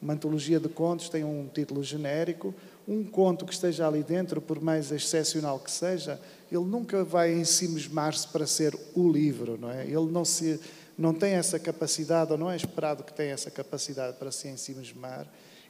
[0.00, 2.54] uma antologia de contos, tem um título genérico.
[2.86, 6.20] Um conto que esteja ali dentro, por mais excepcional que seja,
[6.50, 9.84] ele nunca vai ensimismar-se para ser o livro, não é?
[9.84, 10.60] Ele não, se,
[10.96, 15.26] não tem essa capacidade, ou não é esperado que tenha essa capacidade para se ensimismar.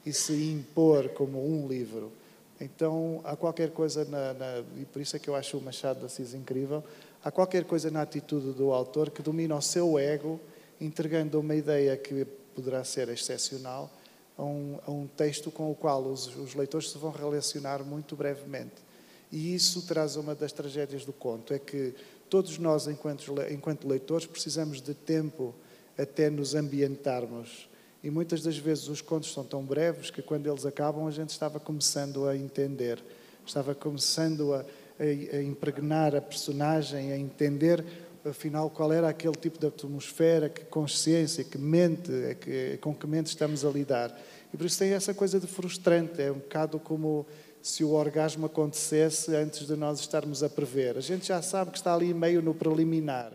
[0.06, 2.12] e se impor como um livro.
[2.60, 5.98] Então, há qualquer coisa, na, na, e por isso é que eu acho o Machado
[5.98, 6.82] de Assis incrível,
[7.24, 10.40] há qualquer coisa na atitude do autor que domina o seu ego,
[10.80, 12.24] entregando uma ideia que
[12.54, 13.90] poderá ser excepcional
[14.36, 18.14] a um, a um texto com o qual os, os leitores se vão relacionar muito
[18.14, 18.84] brevemente.
[19.32, 21.94] E isso traz uma das tragédias do conto, é que
[22.28, 25.54] todos nós, enquanto, enquanto leitores, precisamos de tempo
[25.98, 27.68] até nos ambientarmos.
[28.02, 31.30] E muitas das vezes os contos são tão breves que quando eles acabam a gente
[31.30, 33.02] estava começando a entender,
[33.44, 34.64] estava começando a,
[35.00, 37.84] a, a impregnar a personagem, a entender
[38.28, 43.06] afinal qual era aquele tipo de atmosfera, que consciência, que mente, é que, com que
[43.06, 44.16] mente estamos a lidar.
[44.52, 47.26] E por isso tem essa coisa de frustrante, é um bocado como
[47.62, 50.96] se o orgasmo acontecesse antes de nós estarmos a prever.
[50.96, 53.32] A gente já sabe que está ali meio no preliminar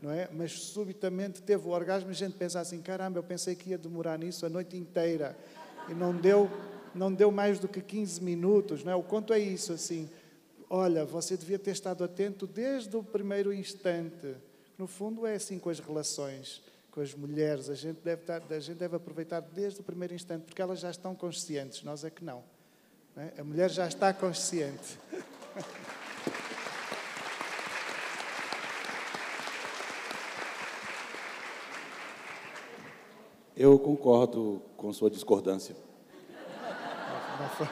[0.00, 0.28] não é?
[0.32, 3.78] Mas subitamente teve o orgasmo e a gente pensa assim, caramba, eu pensei que ia
[3.78, 5.36] demorar nisso a noite inteira
[5.88, 6.48] e não deu,
[6.94, 8.94] não deu mais do que 15 minutos, não é?
[8.94, 10.08] O conto é isso, assim,
[10.70, 14.36] olha, você devia ter estado atento desde o primeiro instante.
[14.76, 16.62] No fundo é assim com as relações
[16.98, 20.42] com as mulheres, a gente deve, estar, a gente deve aproveitar desde o primeiro instante,
[20.46, 22.42] porque elas já estão conscientes, nós é que não.
[23.14, 23.34] não é?
[23.38, 24.98] A mulher já está consciente.
[33.56, 35.76] Eu concordo com sua discordância.
[37.40, 37.68] Não foi,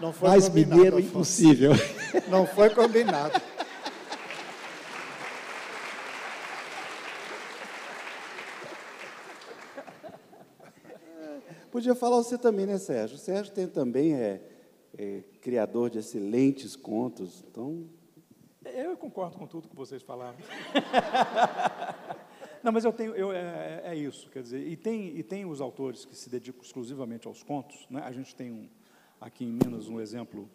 [0.00, 1.10] não foi Mais combinado, mineiro Afonso.
[1.10, 1.72] impossível.
[2.28, 3.40] Não foi combinado.
[11.70, 13.16] Podia falar você também, né, Sérgio?
[13.16, 14.40] O Sérgio tem também é,
[14.96, 17.86] é criador de excelentes contos, então
[18.64, 20.38] Eu concordo com tudo que vocês falaram.
[22.62, 25.60] Não, mas eu tenho, eu, é, é isso, quer dizer, e tem, e tem os
[25.60, 28.02] autores que se dedicam exclusivamente aos contos, né?
[28.04, 28.68] a gente tem um,
[29.20, 30.48] aqui em Minas um exemplo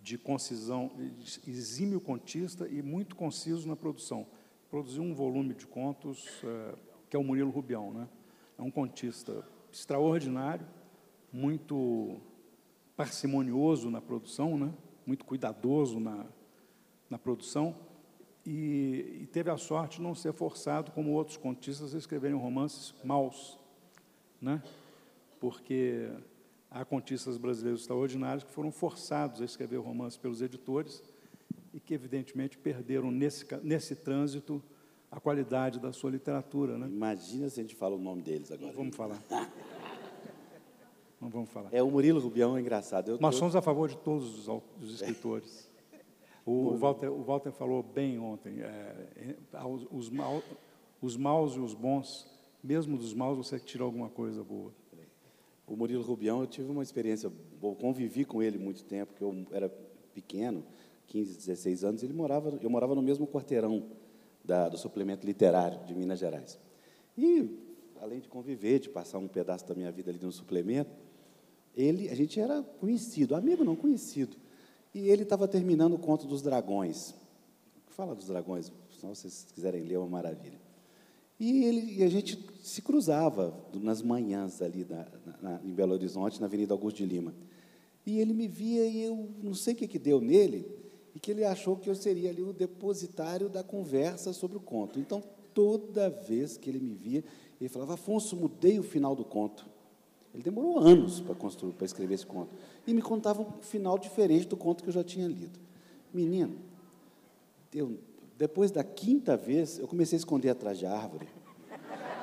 [0.00, 0.90] de concisão,
[1.46, 4.26] exímio contista e muito conciso na produção.
[4.70, 6.74] Produziu um volume de contos, é,
[7.08, 8.08] que é o Murilo Rubião, né?
[8.58, 10.66] é um contista extraordinário,
[11.32, 12.20] muito
[12.96, 14.72] parcimonioso na produção, né?
[15.06, 16.26] muito cuidadoso na,
[17.08, 17.74] na produção,
[18.46, 22.94] e, e, teve a sorte de não ser forçado, como outros contistas, a escreverem romances
[23.02, 23.58] maus,
[24.38, 24.62] né?
[25.40, 26.10] porque
[26.74, 31.02] há contistas brasileiros extraordinários que foram forçados a escrever romances pelos editores
[31.72, 34.60] e que, evidentemente, perderam nesse, nesse trânsito
[35.10, 36.76] a qualidade da sua literatura.
[36.76, 36.88] Né?
[36.88, 38.66] imagina se a gente fala o nome deles agora.
[38.66, 39.22] Não vamos falar.
[41.20, 41.68] Não vamos falar.
[41.72, 43.12] É, o Murilo Rubião é engraçado.
[43.12, 45.72] Eu, Nós eu- somos a favor de todos os, os escritores.
[46.46, 50.42] O, Walter, o Walter falou bem ontem, é, é, os, os, mal-
[51.00, 52.26] os maus e os bons,
[52.62, 54.70] mesmo dos maus você tira alguma coisa boa.
[55.66, 59.46] O Murilo Rubião, eu tive uma experiência boa, convivi com ele muito tempo, porque eu
[59.50, 59.68] era
[60.12, 60.64] pequeno,
[61.06, 63.84] 15, 16 anos, ele morava, eu morava no mesmo quarteirão
[64.44, 66.58] da, do suplemento literário de Minas Gerais.
[67.16, 67.58] E,
[68.00, 70.90] além de conviver, de passar um pedaço da minha vida ali no suplemento,
[71.74, 74.36] ele, a gente era conhecido, amigo não conhecido.
[74.94, 77.14] E ele estava terminando o conto dos dragões.
[77.88, 80.63] Fala dos dragões, se vocês quiserem ler, é uma maravilha.
[81.38, 85.06] E, ele, e a gente se cruzava nas manhãs ali na,
[85.42, 87.34] na- em Belo Horizonte, na Avenida Augusto de Lima.
[88.06, 90.66] E ele me via e eu não sei o que, que deu nele,
[91.14, 94.98] e que ele achou que eu seria ali o depositário da conversa sobre o conto.
[94.98, 97.24] Então, toda vez que ele me via,
[97.60, 99.66] ele falava, Afonso, mudei o final do conto.
[100.34, 102.54] Ele demorou anos para construir, para escrever esse conto.
[102.86, 105.58] E me contava um final diferente do conto que eu já tinha lido.
[106.12, 106.56] Menino,
[107.72, 107.96] eu,
[108.36, 111.28] depois da quinta vez, eu comecei a esconder atrás de árvore.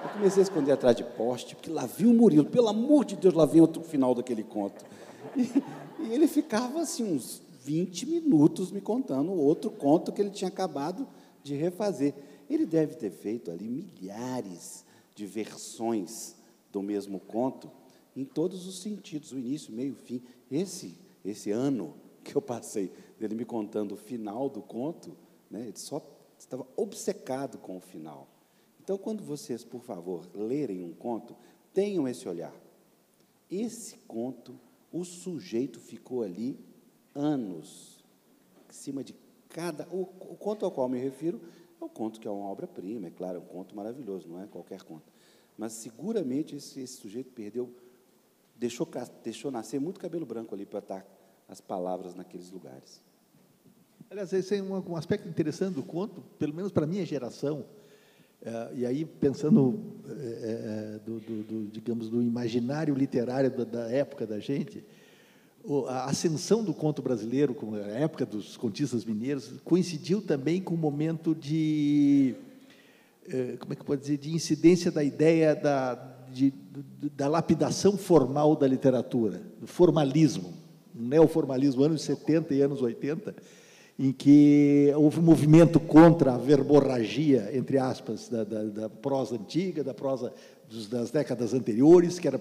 [0.04, 2.46] Eu comecei a esconder atrás de poste, porque lá vinha o Murilo.
[2.46, 4.84] Pelo amor de Deus, lá vem outro final daquele conto.
[5.36, 5.42] E,
[6.04, 11.08] e ele ficava assim, uns 20 minutos me contando outro conto que ele tinha acabado
[11.44, 12.14] de refazer.
[12.50, 14.84] Ele deve ter feito ali milhares
[15.16, 16.36] de versões
[16.72, 17.70] do mesmo conto,
[18.16, 20.22] em todos os sentidos, o início, meio, fim.
[20.50, 21.94] Esse, esse ano
[22.24, 25.16] que eu passei dele me contando o final do conto,
[25.52, 26.02] né, ele só
[26.38, 28.28] estava obcecado com o final.
[28.84, 31.36] Então, quando vocês, por favor, lerem um conto,
[31.74, 32.54] tenham esse olhar.
[33.50, 34.60] Esse conto,
[34.92, 36.60] o sujeito ficou ali
[37.14, 38.04] anos,
[38.70, 39.14] em cima de
[39.50, 39.88] cada.
[39.92, 41.42] O, o conto ao qual me refiro
[41.80, 44.48] é o conto que é uma obra-prima, é claro, é um conto maravilhoso, não é
[44.48, 45.12] qualquer conto.
[45.58, 47.70] Mas seguramente esse, esse sujeito perdeu,
[48.56, 48.88] deixou,
[49.24, 51.06] deixou nascer muito cabelo branco ali para estar
[51.48, 53.02] as palavras naqueles lugares.
[54.12, 57.64] Aliás, esse é um, um aspecto interessante do conto, pelo menos para a minha geração,
[58.44, 64.26] É, e aí, pensando, é, do, do, do, digamos, do imaginário literário da, da época
[64.26, 64.84] da gente,
[65.88, 70.78] a ascensão do conto brasileiro, como a época dos contistas mineiros, coincidiu também com o
[70.78, 72.34] momento de,
[73.60, 75.94] como é que pode dizer, de incidência da ideia da,
[76.34, 76.52] de,
[77.16, 80.52] da lapidação formal da literatura, do formalismo,
[80.96, 83.36] um neoformalismo, anos 70 e anos 80,
[84.02, 89.84] em que houve um movimento contra a verborragia, entre aspas, da, da, da prosa antiga,
[89.84, 90.34] da prosa
[90.68, 92.40] dos, das décadas anteriores, que era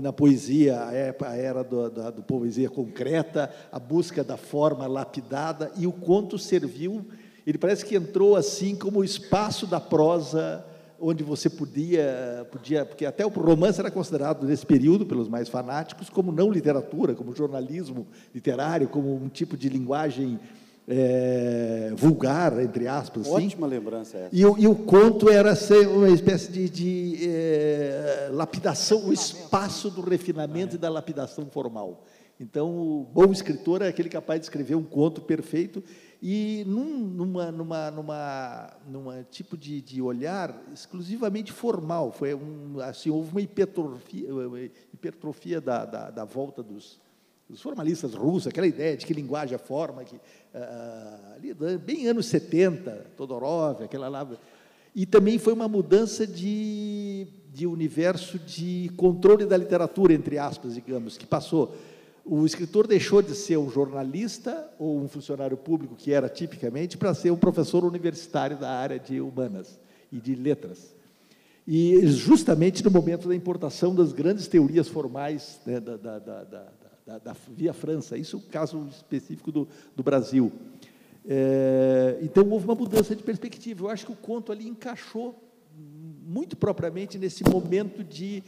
[0.00, 5.88] na poesia, a era do, da do poesia concreta, a busca da forma lapidada, e
[5.88, 7.04] o conto serviu,
[7.44, 10.64] ele parece que entrou assim como o espaço da prosa
[11.00, 16.08] onde você podia, podia, porque até o romance era considerado nesse período pelos mais fanáticos
[16.08, 20.38] como não literatura, como jornalismo literário, como um tipo de linguagem
[20.86, 23.26] é, vulgar, entre aspas.
[23.26, 23.46] Assim.
[23.46, 23.76] Ótima assim.
[23.76, 24.28] lembrança essa.
[24.32, 29.90] E, o, e o conto era ser uma espécie de, de é, lapidação, o espaço
[29.90, 32.04] do refinamento e da lapidação formal.
[32.38, 35.82] Então, o bom escritor é aquele capaz de escrever um conto perfeito
[36.22, 42.12] e num, numa, numa, numa, numa tipo de, de olhar exclusivamente formal.
[42.12, 47.00] Foi um, assim, houve uma hipertrofia, uma hipertrofia da, da, da volta dos,
[47.56, 50.18] formalistas russos, aquela ideia de que linguagem é forma, que,
[50.54, 54.26] ah, ali, bem anos 70, Todorov, aquela lá.
[54.94, 61.18] E também foi uma mudança de, de universo de controle da literatura, entre aspas, digamos,
[61.18, 61.74] que passou
[62.24, 67.12] o escritor deixou de ser um jornalista ou um funcionário público, que era tipicamente, para
[67.12, 69.78] ser um professor universitário da área de humanas
[70.10, 70.94] e de letras.
[71.66, 77.36] E justamente no momento da importação das grandes teorias formais né, da, da, da, da,
[77.50, 80.50] via França, isso é o caso específico do, do Brasil.
[81.26, 83.84] É, então houve uma mudança de perspectiva.
[83.84, 85.42] Eu acho que o conto ali encaixou
[86.26, 88.42] muito propriamente nesse momento de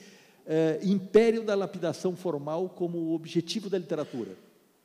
[0.46, 4.36] é, império da lapidação formal como objetivo da literatura.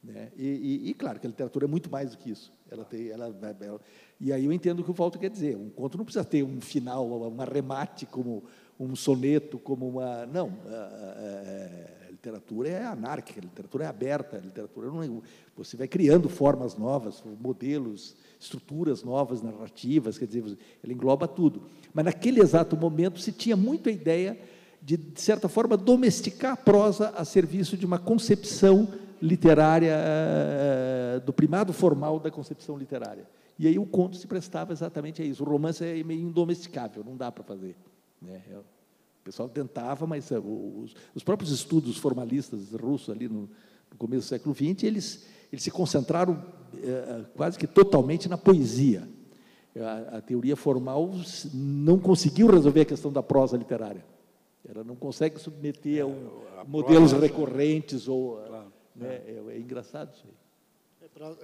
[0.04, 0.32] Né?
[0.36, 2.52] E, e, e, claro que a literatura é muito mais do que isso.
[2.70, 3.28] Ela tem, ela,
[3.62, 3.80] ela,
[4.20, 5.56] e aí eu entendo o que o Walter quer dizer.
[5.56, 8.44] Um conto não precisa ter um final, um arremate como
[8.80, 10.26] um soneto, como uma.
[10.26, 10.52] Não.
[10.66, 15.10] A, a, a literatura é anárquica, a literatura é aberta, a literatura não é,
[15.56, 21.64] você vai criando formas novas, modelos, estruturas novas, narrativas, quer dizer, ela engloba tudo.
[21.94, 24.40] Mas naquele exato momento se tinha muito a ideia
[24.82, 28.88] de, de certa forma, domesticar a prosa a serviço de uma concepção
[29.22, 33.28] literária, eh, do primado formal da concepção literária.
[33.60, 35.44] E aí o conto se prestava exatamente a isso.
[35.44, 37.76] O romance é meio indomesticável, não dá para fazer.
[38.20, 38.42] Né?
[38.50, 43.98] É, o pessoal tentava, mas eh, os, os próprios estudos formalistas russos ali no, no,
[44.00, 46.44] começo do século XX, eles, eles se concentraram
[46.82, 49.08] é, quase que totalmente na poesia.
[49.78, 51.12] A, a teoria formal
[51.54, 54.04] não conseguiu resolver a questão da prosa literária.
[54.68, 59.22] Ela não consegue submeter a, um, a modelos prosa, recorrentes ou claro, né?
[59.26, 59.32] é.
[59.32, 59.60] É, é.
[59.60, 60.42] engraçado isso aí.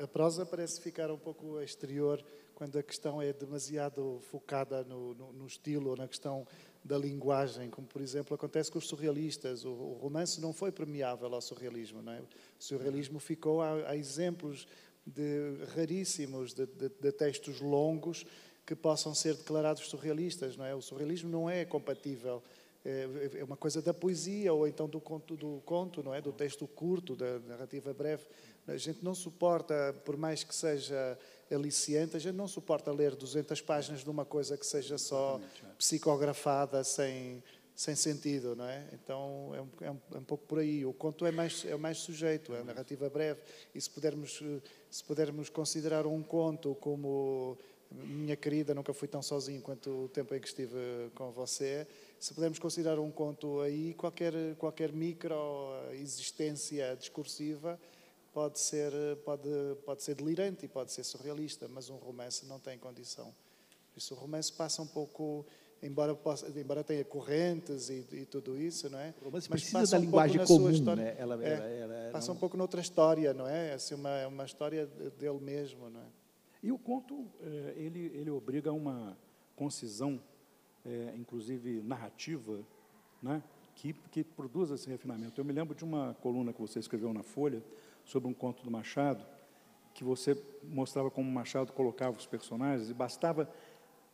[0.01, 2.23] A prosa parece ficar um pouco exterior
[2.55, 6.47] quando a questão é demasiado focada no, no, no estilo ou na questão
[6.83, 9.65] da linguagem, como por exemplo acontece com os surrealistas.
[9.65, 12.21] O, o romance não foi premiável ao surrealismo, não é?
[12.21, 12.27] O
[12.57, 14.67] surrealismo ficou há, há exemplos
[15.05, 18.25] de raríssimos de, de, de textos longos
[18.65, 20.73] que possam ser declarados surrealistas, não é?
[20.73, 22.41] O surrealismo não é compatível
[22.87, 26.21] é, é uma coisa da poesia ou então do conto, do conto, não é?
[26.21, 28.23] Do texto curto, da narrativa breve.
[28.65, 31.17] A gente não suporta, por mais que seja
[31.51, 35.67] aliciante, a gente não suporta ler 200 páginas de uma coisa que seja só é.
[35.77, 37.43] psicografada, sem,
[37.75, 38.85] sem sentido, não é?
[38.93, 40.85] Então é um, é um, é um pouco por aí.
[40.85, 43.41] O conto é mais, é mais sujeito, é a narrativa breve.
[43.75, 44.41] E se pudermos,
[44.89, 47.57] se pudermos considerar um conto como
[47.91, 51.87] minha querida, nunca fui tão sozinho quanto o tempo em que estive com você.
[52.19, 57.79] Se pudermos considerar um conto aí, qualquer, qualquer micro-existência discursiva
[58.33, 58.91] pode ser,
[59.23, 59.49] pode,
[59.85, 63.33] pode ser delirante e pode ser surrealista, mas um romance não tem condição.
[63.93, 65.45] Por isso, o romance passa um pouco
[65.81, 69.13] embora, possa, embora tenha correntes e, e, tudo isso, não é?
[69.21, 71.15] O romance Mas precisa da um linguagem comum, história, né?
[71.17, 72.35] Ela, é, ela, ela, passa não...
[72.35, 73.73] um pouco noutra história, não é?
[73.73, 76.05] Assim, uma, uma história dele mesmo, não é?
[76.63, 79.17] E o conto, é, ele, ele obriga a uma
[79.55, 80.19] concisão,
[80.87, 82.59] é, inclusive narrativa,
[83.21, 83.43] né,
[83.75, 85.39] que, que produz esse refinamento.
[85.39, 87.61] Eu me lembro de uma coluna que você escreveu na Folha
[88.03, 89.23] sobre um conto do Machado,
[89.93, 93.49] que você mostrava como Machado colocava os personagens e bastava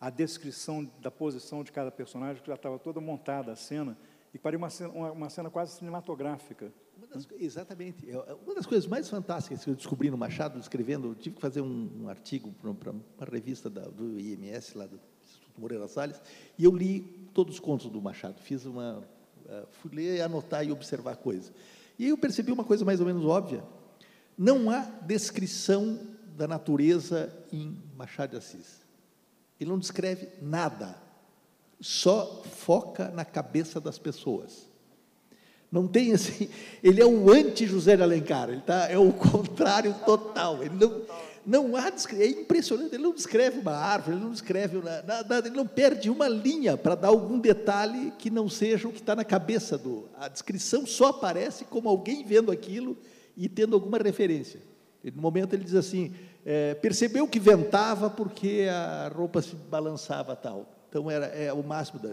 [0.02, 3.98] a descrição da posição de cada personagem, que já estava toda montada a cena,
[4.34, 6.74] e parecia uma cena, uma, uma cena quase cinematográfica.
[7.14, 8.10] Das, exatamente.
[8.10, 11.42] É, é, uma das coisas mais fantásticas que eu descobri no Machado, escrevendo, tive que
[11.42, 13.02] fazer um, um artigo para uma
[13.32, 15.00] revista da, do IMS, lá do
[15.58, 16.20] Moreira Salles,
[16.58, 17.02] e eu li
[17.34, 19.00] todos os contos do Machado, fiz uma,
[19.46, 21.52] uh, fui ler, anotar e observar coisas.
[21.98, 23.64] E aí eu percebi uma coisa mais ou menos óbvia,
[24.38, 26.00] não há descrição
[26.36, 28.82] da natureza em Machado de Assis.
[29.60, 30.98] Ele não descreve nada,
[31.80, 34.68] só foca na cabeça das pessoas.
[35.72, 36.50] Não tem assim,
[36.84, 40.64] ele é o anti-José de Alencar, ele tá, é o contrário total.
[40.64, 41.02] Ele não,
[41.46, 45.68] não há, é impressionante, ele não descreve uma árvore, ele não descreve nada, ele não
[45.68, 49.78] perde uma linha para dar algum detalhe que não seja o que está na cabeça
[49.78, 50.08] do.
[50.18, 52.98] A descrição só aparece como alguém vendo aquilo
[53.36, 54.60] e tendo alguma referência.
[55.04, 56.14] no momento ele diz assim,
[56.46, 60.70] é, percebeu que ventava porque a roupa se balançava tal.
[60.90, 62.12] Então era é, o máximo da.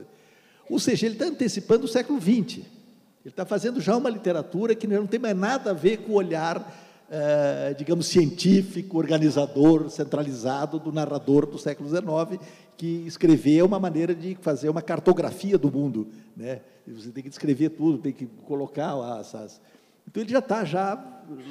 [0.68, 2.58] Ou seja, ele está antecipando o século XX.
[2.58, 6.14] Ele está fazendo já uma literatura que não tem mais nada a ver com o
[6.14, 6.74] olhar,
[7.12, 12.40] eh, digamos, científico, organizador, centralizado do narrador do século XIX,
[12.76, 16.06] que escrever é uma maneira de fazer uma cartografia do mundo.
[16.36, 16.60] Né?
[16.86, 19.34] Você tem que descrever tudo, tem que colocar as.
[19.34, 19.60] as...
[20.06, 20.94] Então ele já está já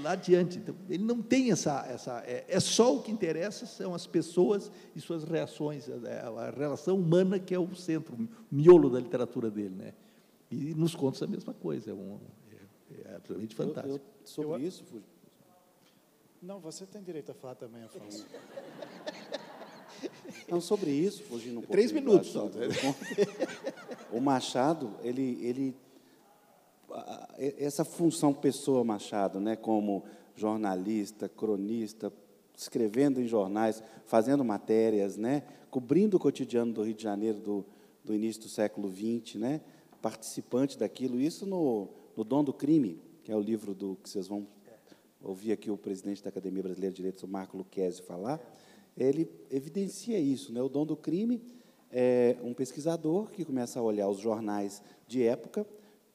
[0.01, 0.59] lá adiante.
[0.59, 1.85] Então, ele não tem essa.
[1.89, 6.21] essa é, é, só o que interessa são as pessoas e suas reações, a, é,
[6.21, 9.75] a relação humana que é o centro, o miolo da literatura dele.
[9.77, 9.93] Né?
[10.49, 12.17] E nos contos a mesma coisa, é, um,
[12.49, 13.89] é, é absolutamente fantástico.
[13.89, 15.18] Eu, eu, sobre eu, isso, Fuji.
[16.41, 18.25] Não, você tem direito a falar também, Afonso.
[20.47, 21.71] Não, sobre isso, fugindo um pouco.
[21.71, 22.49] Três minutos só.
[24.11, 25.75] O Machado, ele, ele,
[27.59, 30.03] essa função pessoa Machado, né, como
[30.35, 32.11] jornalista, cronista,
[32.57, 37.65] escrevendo em jornais, fazendo matérias, né, cobrindo o cotidiano do Rio de Janeiro do,
[38.03, 39.61] do início do século XX, né,
[40.01, 41.19] participante daquilo.
[41.19, 44.47] Isso no, no Dom do Crime, que é o livro do que vocês vão
[45.21, 48.39] ouvir aqui o presidente da Academia Brasileira de Direitos, o Marco Luquezzi, falar.
[48.95, 50.51] Ele evidencia isso.
[50.53, 50.61] Né?
[50.61, 51.41] O Dom do Crime
[51.91, 55.65] é um pesquisador que começa a olhar os jornais de época,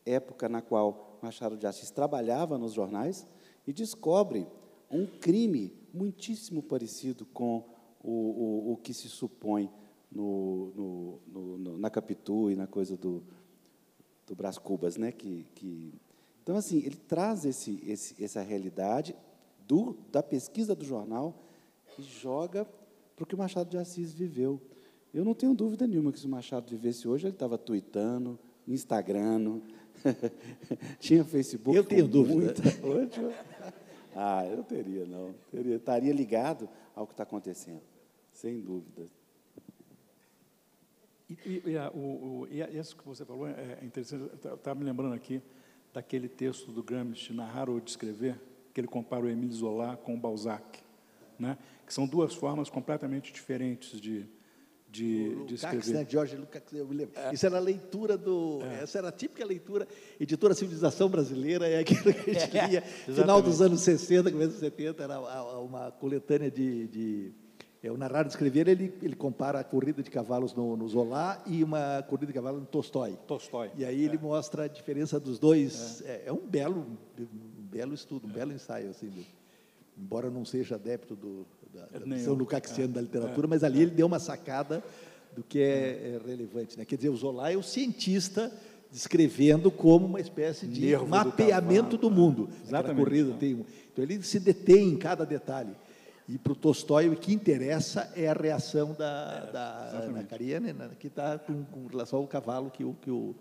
[0.05, 3.27] época na qual Machado de Assis trabalhava nos jornais,
[3.67, 4.47] e descobre
[4.91, 7.65] um crime muitíssimo parecido com
[8.03, 9.71] o, o, o que se supõe
[10.13, 13.23] no, no, no, na Capitu e na coisa do,
[14.27, 15.11] do Brás Cubas, né?
[15.11, 15.95] Que, que,
[16.45, 19.17] então, assim, ele traz esse, esse, essa realidade
[19.67, 21.43] do, da pesquisa do jornal
[21.99, 22.67] e joga
[23.17, 24.61] para o que o Machado de Assis viveu.
[25.13, 28.39] Eu não tenho dúvida nenhuma que se o Machado vivesse hoje, ele estava tweetando,
[28.69, 29.63] Instagram,
[31.01, 31.75] tinha Facebook.
[31.75, 32.37] Eu tenho dúvida.
[32.83, 33.35] Muita...
[34.15, 35.35] ah, eu teria, não.
[35.51, 37.81] Teria, estaria ligado ao que está acontecendo,
[38.35, 39.09] sem dúvida.
[41.31, 44.31] E, e, e, a, o, o, e isso que você falou é, é interessante.
[44.35, 45.41] Estava tá, me lembrando aqui
[45.95, 48.39] daquele texto do Gramsci, Narrar ou Descrever,
[48.75, 50.81] que ele compara o Émile Zola com o Balzac,
[51.39, 51.57] né?
[51.87, 54.27] que são duas formas completamente diferentes de,
[54.91, 55.95] de, o de escrever.
[55.95, 56.07] né?
[56.09, 57.17] George Lukács, eu me lembro.
[57.17, 57.33] É.
[57.33, 58.61] Isso era a leitura do...
[58.63, 58.83] É.
[58.83, 59.87] Essa era a típica leitura,
[60.19, 64.61] editora Civilização Brasileira, é aquilo que a gente lia, final dos anos 60, começo dos
[64.61, 65.21] 70, era
[65.61, 67.33] uma coletânea de, de
[67.85, 71.63] é, o e escrever, ele, ele compara a corrida de cavalos no, no Zola e
[71.63, 73.19] uma corrida de cavalos no Tolstói.
[73.27, 73.71] Tolstói.
[73.77, 74.19] E aí ele é.
[74.19, 76.03] mostra a diferença dos dois.
[76.07, 76.87] É, é, é um belo,
[77.19, 79.23] um belo estudo, um belo ensaio, assim, do,
[79.99, 83.91] embora não seja adepto do, da, da visão lucaxiana é, da literatura, mas ali ele
[83.91, 84.83] deu uma sacada
[85.37, 86.79] do que é, relevante.
[86.79, 86.87] Né?
[86.87, 88.51] Quer dizer, o Zola é o cientista
[88.91, 92.49] descrevendo como uma espécie de Nervo mapeamento do, do mundo.
[92.65, 93.05] Exatamente.
[93.05, 95.73] corrida tem, então ele se detém em cada detalhe.
[96.27, 100.73] E para o Tolstói, o que interessa é a reação da, é, da Ana Karenina,
[100.73, 103.35] né, que está com, com, relação ao cavalo que o que o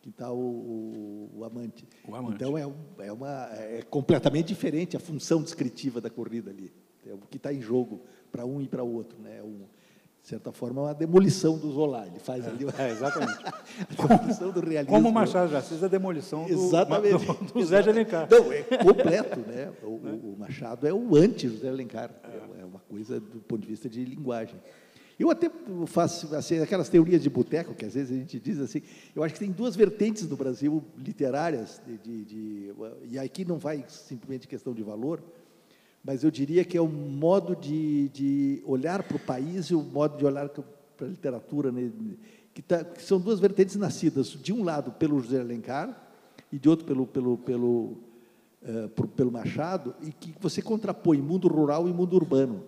[0.00, 1.86] que está o, o, o, amante.
[2.06, 2.34] o, amante.
[2.34, 6.72] Então é, um, é uma é completamente diferente a função descritiva da corrida ali.
[7.06, 9.42] É o que está em jogo para um e para o outro, né?
[9.42, 9.64] Um,
[10.24, 12.06] de certa forma, é uma demolição do Zola.
[12.06, 12.64] Ele faz é, ali.
[12.78, 13.44] É, exatamente.
[13.44, 14.96] a demolição do realismo.
[14.96, 18.26] Como o Machado de Assis, a demolição do, exatamente, do, do Zé de Alencar.
[18.30, 19.40] Não, é completo.
[19.40, 19.70] Né?
[19.82, 22.10] O, o Machado é o anti-José Alencar.
[22.24, 22.62] É.
[22.62, 24.58] é uma coisa do ponto de vista de linguagem.
[25.18, 25.50] Eu até
[25.86, 28.80] faço assim, aquelas teorias de boteco, que às vezes a gente diz assim,
[29.14, 32.74] eu acho que tem duas vertentes no Brasil literárias, de, de, de,
[33.10, 35.22] e aqui não vai simplesmente questão de valor,
[36.04, 39.82] mas eu diria que é o modo de, de olhar para o país e o
[39.82, 41.90] modo de olhar para a literatura, né?
[42.52, 46.12] que, tá, que, são duas vertentes nascidas, de um lado pelo José Alencar
[46.52, 47.96] e de outro pelo, pelo, pelo,
[48.62, 52.62] uh, pelo Machado, e que você contrapõe mundo rural e mundo urbano.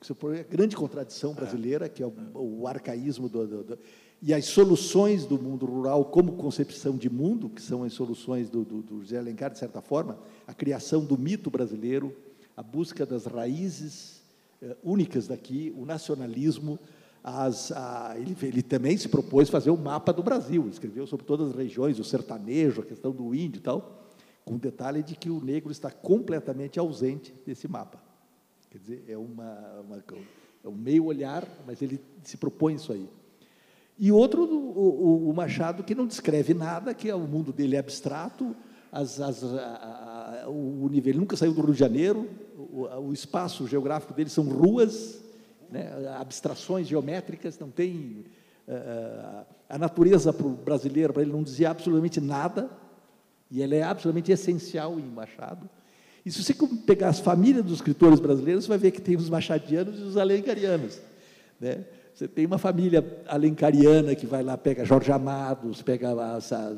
[0.00, 3.78] Isso é a grande contradição brasileira, que é o, o arcaísmo do, do, do,
[4.22, 8.64] e as soluções do mundo rural como concepção de mundo, que são as soluções do,
[8.64, 12.14] do, do José Alencar, de certa forma, a criação do mito brasileiro,
[12.56, 14.22] a busca das raízes
[14.62, 16.78] eh, únicas daqui, o nacionalismo,
[17.22, 21.26] as, a, ele, ele, também se propôs fazer o um mapa do Brasil, escreveu sobre
[21.26, 24.10] todas as regiões, o sertanejo, a questão do índio e tal,
[24.44, 28.02] com o detalhe de que o negro está completamente ausente desse mapa.
[28.70, 30.04] Quer dizer, é, uma, uma,
[30.64, 33.08] é um meio olhar, mas ele se propõe isso aí.
[33.98, 37.78] E outro, o, o, Machado, que não descreve nada, que é, o mundo dele é
[37.78, 38.54] abstrato,
[38.90, 43.12] as, as, a, a, o nível, ele nunca saiu do Rio de Janeiro, o, o
[43.12, 45.20] espaço geográfico dele são ruas,
[45.70, 48.24] né, abstrações geométricas, não tem.
[48.66, 52.70] Uh, a natureza para o brasileiro, para ele, não dizia absolutamente nada,
[53.50, 55.68] e ela é absolutamente essencial em Machado.
[56.24, 56.54] E se você
[56.86, 60.16] pegar as famílias dos escritores brasileiros, você vai ver que tem os machadianos e os
[60.16, 61.00] alencarianos.
[61.60, 61.84] Né?
[62.14, 66.14] Você tem uma família alencariana que vai lá, pega Jorge Amados, pega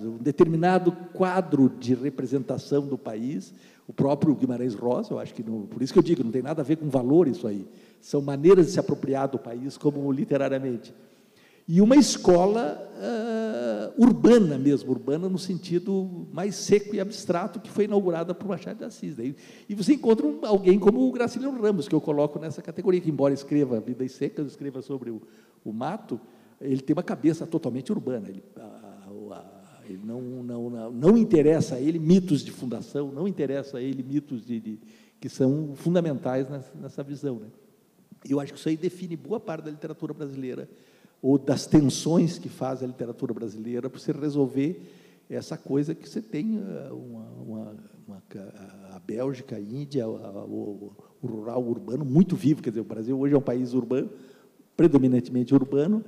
[0.02, 3.52] um determinado quadro de representação do país,
[3.86, 6.40] o próprio Guimarães Rosa, eu acho que, não, por isso que eu digo, não tem
[6.40, 7.68] nada a ver com valor isso aí.
[8.00, 10.94] São maneiras de se apropriar do país, como literariamente.
[11.68, 17.86] E uma escola uh, urbana mesmo, urbana no sentido mais seco e abstrato, que foi
[17.86, 19.16] inaugurada por Machado de Assis.
[19.16, 19.34] Daí,
[19.68, 23.10] e você encontra um, alguém como o Graciliano Ramos, que eu coloco nessa categoria, que
[23.10, 25.20] embora escreva Vidas Secas, escreva sobre o,
[25.64, 26.20] o mato,
[26.60, 28.28] ele tem uma cabeça totalmente urbana.
[28.28, 28.44] Ele,
[29.88, 34.02] ele não, não, não, não, interessa a ele mitos de fundação, não interessa a ele
[34.02, 34.78] mitos de, de
[35.20, 37.40] que são fundamentais nessa, nessa visão.
[37.40, 37.48] Né?
[38.28, 40.68] Eu acho que isso aí define boa parte da literatura brasileira,
[41.26, 44.80] ou das tensões que faz a literatura brasileira para você resolver
[45.28, 48.22] essa coisa que você tem eh, uma, uma, uma,
[48.92, 52.62] a Bélgica, a Índia, o, o rural o urbano muito vivo.
[52.62, 54.08] Quer dizer, o Brasil hoje é um país urbano,
[54.76, 56.04] predominantemente urbano,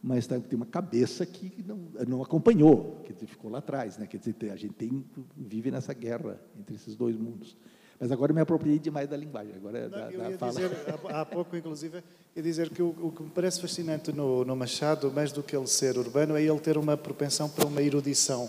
[0.00, 3.98] mas tá, tem uma cabeça que não, não acompanhou, que ficou lá atrás.
[3.98, 4.06] Né?
[4.06, 5.04] Quer dizer, a gente tem,
[5.36, 7.56] vive nessa guerra entre esses dois mundos.
[8.00, 9.54] Mas agora eu me apropriei demais da linguagem.
[9.54, 10.52] Agora é da, eu ia fala.
[10.52, 10.70] dizer,
[11.10, 12.02] há, pouco, inclusive,
[12.34, 15.54] ia dizer que o, o, que me parece fascinante no, no, Machado, mais do que
[15.54, 18.48] ele ser urbano, é ele ter uma propensão para uma erudição.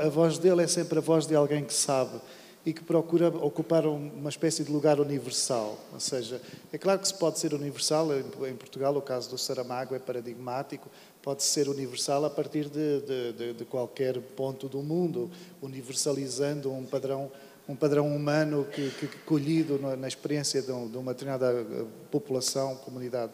[0.00, 2.18] A voz dele é sempre a voz de alguém que sabe
[2.64, 5.78] e que procura ocupar uma espécie de lugar universal.
[5.92, 6.40] Ou seja,
[6.72, 10.88] é claro que se pode ser universal, em Portugal o caso do Saramago é paradigmático,
[11.20, 16.86] pode ser universal a partir de, de, de, de qualquer ponto do mundo, universalizando um
[16.86, 17.30] padrão
[17.68, 21.52] um padrão humano que, que, que colhido na, na experiência de, um, de, uma determinada
[21.52, 23.32] eh, população, comunidade.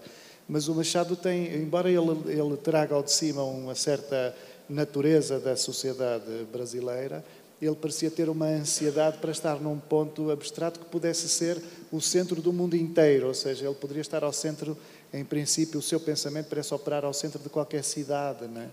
[0.49, 4.35] Mas o Machado tem, embora ele, ele traga ao de cima uma certa
[4.69, 7.25] natureza da sociedade brasileira,
[7.61, 11.61] ele parecia ter uma ansiedade para estar num ponto abstrato que pudesse ser
[11.91, 14.77] o centro do mundo inteiro, ou seja, ele poderia estar ao centro,
[15.13, 18.71] em princípio, o seu pensamento parece operar ao centro de qualquer cidade, né?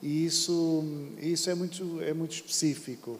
[0.00, 0.84] E isso,
[1.20, 3.18] isso é muito, é muito específico.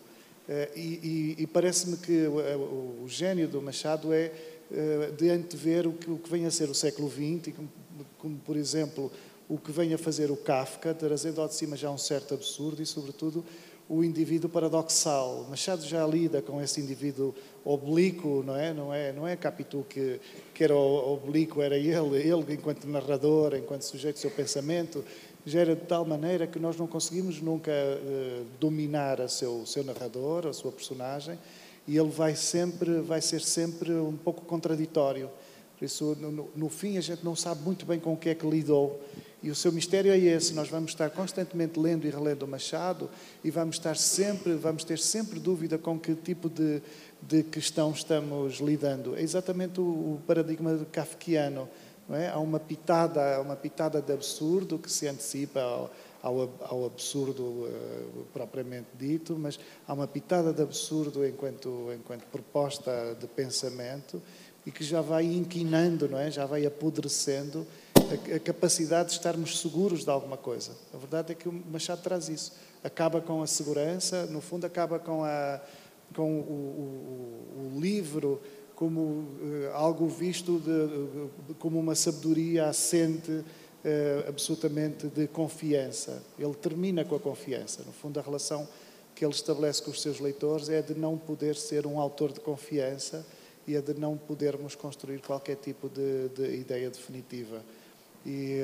[0.49, 4.33] Eh, e, e, e parece-me que o, o, o, gênio do Machado é
[4.71, 7.69] uh, de antever o que, o que vem a ser o século XX, como,
[8.17, 9.13] como, por exemplo,
[9.47, 12.83] o que vem a fazer o Kafka, trazendo ao de cima já um certo absurdo
[12.83, 13.45] e, sobretudo,
[13.89, 15.47] o indivíduo paradoxal.
[15.49, 17.35] Machado já lida com esse indivíduo
[17.65, 18.73] oblíquo, não é?
[18.73, 20.21] Não é, não é Capitu que,
[20.55, 25.05] que era oblíquo, era ele, ele enquanto narrador, enquanto sujeito do seu pensamento,
[25.45, 30.47] gera de tal maneira que nós não conseguimos nunca uh, dominar o seu, seu narrador,
[30.47, 31.39] a sua personagem,
[31.87, 35.31] e ele vai sempre, vai ser sempre um pouco contraditório.
[35.79, 38.35] Por isso, no, no, fim, a gente não sabe muito bem com o que é
[38.35, 39.01] que lidou.
[39.41, 40.53] E o seu mistério é esse.
[40.53, 43.09] Nós vamos estar constantemente lendo e relendo o Machado
[43.45, 46.83] e vamos estar sempre, vamos ter sempre dúvida com que tipo de,
[47.23, 49.17] de questão estamos lidando.
[49.17, 51.69] É exatamente o, o paradigma kafkiano.
[52.11, 52.29] É?
[52.31, 55.91] Há uma pitada, uma pitada de absurdo que se antecipa ao,
[56.23, 63.17] ao, ao absurdo uh, propriamente dito, mas há uma pitada de absurdo enquanto, enquanto proposta
[63.21, 64.23] de pensamento
[64.65, 66.31] e que já vai inquinando, não é?
[66.31, 70.73] já vai apodrecendo a, a, capacidade de estarmos seguros de alguma coisa.
[70.95, 72.53] A verdade é que o Machado traz isso.
[72.83, 75.61] Acaba com a segurança, no fundo, acaba com, a,
[76.15, 78.41] com o, o, o livro
[78.79, 86.23] como uh, algo visto de, uh, como uma sabedoria assente uh, absolutamente de confiança.
[86.39, 87.83] Ele termina com a confiança.
[87.85, 88.69] No fundo, a relação
[89.17, 92.39] que ele estabelece com os seus leitores é de não poder ser um autor de
[92.39, 93.27] confiança
[93.67, 97.61] e é de não podermos construir qualquer tipo de, de ideia definitiva.
[98.25, 98.61] E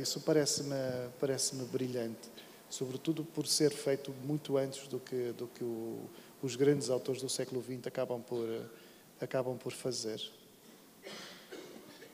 [0.00, 0.76] isso parece-me
[1.20, 2.30] parece brilhante,
[2.70, 5.98] sobretudo por ser feito muito antes do que, do que o,
[6.42, 8.46] os grandes autores do século XX acabam por
[9.24, 10.20] acabam por fazer.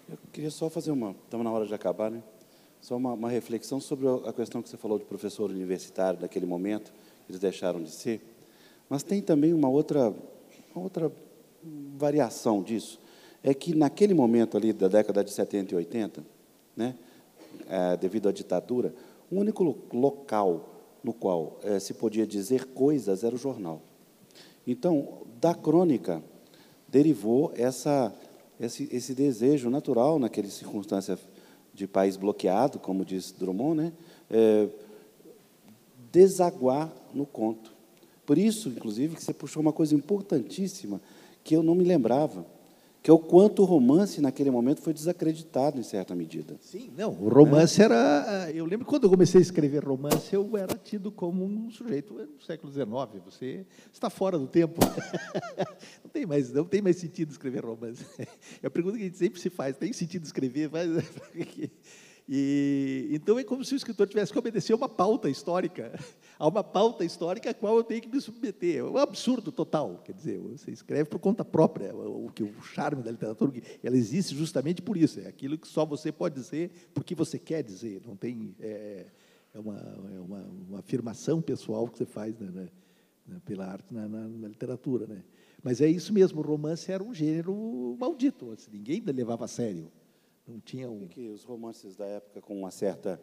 [0.09, 2.23] Eu queria só fazer uma, estamos na hora de acabar, né?
[2.81, 6.93] Só uma, uma reflexão sobre a questão que você falou de professor universitário naquele momento,
[7.29, 8.21] eles deixaram de ser.
[8.89, 10.13] Mas tem também uma outra,
[10.75, 11.11] uma outra
[11.97, 13.01] variação disso.
[13.43, 16.25] É que naquele momento ali da década de 70 e 80,
[16.77, 16.95] né,
[17.67, 18.95] eh, devido à ditadura,
[19.31, 20.69] o único lo- local
[21.03, 23.81] no qual eh, se podia dizer coisas era o jornal.
[24.67, 26.23] Então, da crônica
[26.95, 28.15] derivou essa,
[28.61, 31.19] esse, esse desejo natural, naquela circunstância
[31.75, 33.93] de país bloqueado, como diz Drummond, né?
[34.31, 34.69] eh,
[36.13, 37.73] desaguar no conto.
[38.25, 41.01] Por isso, inclusive, que você puxou uma coisa importantíssima
[41.43, 42.47] que eu não me lembrava,
[43.05, 46.57] que é o quanto o romance, naquele momento, foi desacreditado em certa medida.
[46.63, 48.51] Sim, não, o romance era.
[48.55, 52.43] Eu lembro quando eu comecei a escrever romance, eu era tido como um sujeito do
[52.43, 53.23] século XIX.
[53.27, 54.81] Você está fora do tempo.
[56.03, 58.07] Não tem mais, não tem mais sentido escrever romance.
[58.63, 60.71] É a pergunta que a gente sempre se faz: tem sentido escrever?
[60.71, 60.89] Faz-
[62.27, 65.93] E, então é como se o escritor tivesse que obedecer a uma pauta histórica,
[66.39, 68.77] a uma pauta histórica a qual eu tenho que me submeter.
[68.79, 70.01] É um absurdo total.
[70.05, 71.95] Quer dizer, você escreve por conta própria.
[71.95, 73.53] O, que o charme da literatura,
[73.83, 75.21] ela existe justamente por isso.
[75.21, 78.01] É aquilo que só você pode dizer porque você quer dizer.
[78.07, 79.07] Não tem é,
[79.53, 82.69] é uma, é uma, uma afirmação pessoal que você faz né, né,
[83.27, 85.23] né, pela arte na, na- na literatura, né?
[85.63, 86.41] Mas é isso mesmo.
[86.41, 88.51] O romance era um gênero maldito.
[88.51, 89.91] assim, ninguém levava a sério.
[90.47, 91.07] Não tinha um.
[91.09, 93.21] que os romances da época com uma certa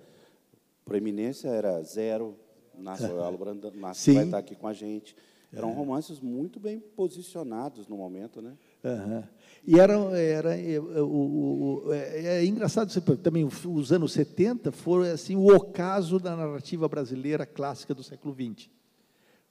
[0.84, 2.36] proeminência era Zero,
[2.78, 3.92] Nácio Alo Brandão, vai
[4.26, 5.16] estar aqui com a gente.
[5.54, 8.54] Eram romances muito bem posicionados no momento, né?
[8.86, 9.28] Aham.
[9.68, 15.36] E era, era é, o, o- é, é engraçado também os anos 70 foram assim
[15.36, 18.70] o ocaso da narrativa brasileira clássica do século XX.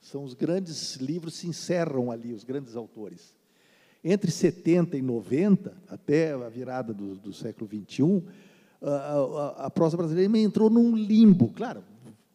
[0.01, 3.35] São os grandes livros se encerram ali, os grandes autores.
[4.03, 8.23] Entre 70 e 90, até a virada do, do século XXI,
[8.81, 11.49] a, a- a prosa brasileira entrou num limbo.
[11.49, 11.83] Claro,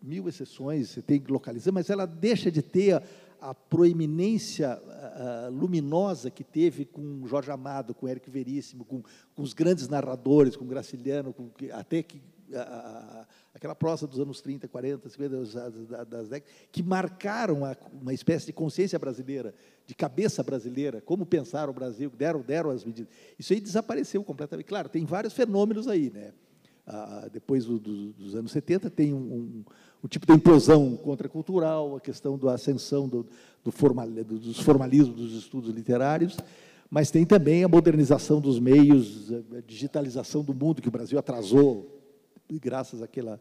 [0.00, 3.02] mil exceções, você tem que localizar, mas ela deixa de ter a,
[3.40, 9.02] a proeminência ah, ah, luminosa que teve com Jorge Amado, com Érico Veríssimo, com,
[9.34, 12.20] com os grandes narradores, com Graciliano, com, até que
[13.54, 17.60] aquela prosa dos anos 30, 40, 50, das, das- das décadas, que marcaram
[17.92, 19.54] uma espécie de consciência brasileira,
[19.86, 23.10] de cabeça brasileira, como pensar o Brasil, deram, deram as medidas.
[23.38, 24.66] Isso aí desapareceu completamente.
[24.66, 26.32] Claro, tem vários fenômenos aí, né?
[27.32, 29.64] Depois do- do- dos anos 70, tem um, um-
[30.04, 33.26] um tipo de implosão contracultural, a questão da ascensão do,
[33.64, 36.36] do formal, do- dos formalismos dos estudos literários,
[36.88, 41.95] mas tem também a modernização dos meios, a digitalização do mundo, que o Brasil atrasou,
[42.50, 43.38] graças àquele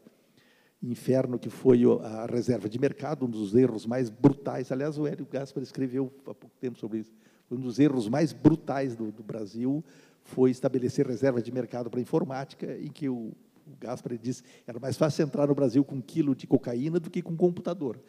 [0.82, 4.72] inferno que foi a reserva de mercado, um dos erros mais brutais.
[4.72, 7.14] Aliás, o Hélio Gaspar escreveu há pouco tempo sobre isso.
[7.50, 9.84] Um dos erros mais brutais do, do Brasil
[10.24, 13.32] foi estabelecer reserva de mercado para a informática, em que o,
[13.66, 17.10] o Gaspar disse era mais fácil entrar no Brasil com um quilo de cocaína do
[17.10, 18.00] que com um computador.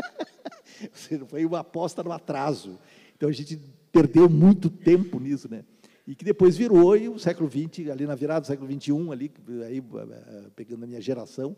[1.28, 2.78] Foi uma aposta no atraso.
[3.16, 3.56] Então a gente
[3.92, 5.64] perdeu muito tempo nisso, né?
[6.06, 9.32] E que depois virou e o século XX, ali na virada do século XXI, ali
[9.64, 11.56] aí eh, pegando a minha geração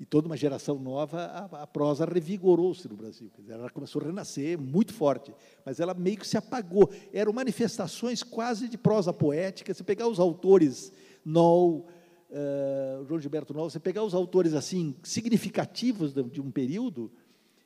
[0.00, 3.30] e toda uma geração nova, a, a prosa revigorou-se no Brasil.
[3.46, 5.34] Ela começou a renascer muito forte,
[5.66, 6.88] mas ela meio que se apagou.
[7.12, 9.74] Eram manifestações quase de prosa poética.
[9.74, 10.90] Se pegar os autores
[11.22, 11.86] Noll,
[12.30, 17.12] eh, João Gilberto Noll, você pegar os autores assim significativos de, de um período,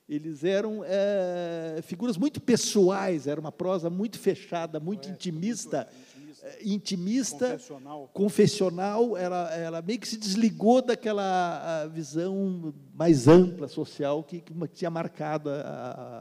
[0.09, 6.14] eles eram eh, figuras muito pessoais, era uma prosa muito fechada, muito intimista, eh,
[6.63, 8.11] intimista, Confessional.
[8.13, 14.91] confessional, ela, ela meio que se desligou daquela visão mais ampla social que, que tinha
[14.91, 15.55] marcado, a,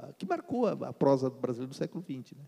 [0.10, 2.32] a- que marcou a, a prosa brasileira do século XX.
[2.38, 2.44] Né?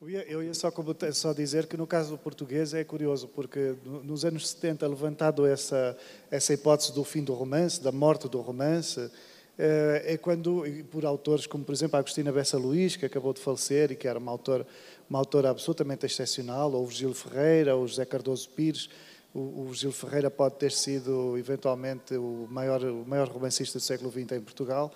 [0.00, 0.70] Eu ia, eu ia só,
[1.12, 5.44] só dizer que no caso do português é curioso, porque no- nos anos 70, levantado
[5.44, 5.96] essa,
[6.30, 9.10] essa hipótese do fim do romance, da morte do romance, eh,
[9.58, 13.90] é quando, por autores como, por exemplo, a Agostina Bessa Luís, que acabou de falecer
[13.90, 14.66] e que era uma autora,
[15.10, 18.88] uma autora absolutamente excepcional, ou o Virgílio Ferreira, ou o José Cardoso Pires.
[19.34, 24.10] O, o Virgílio Ferreira pode ter sido, eventualmente, o maior, o maior romancista do século
[24.10, 24.92] XX em Portugal.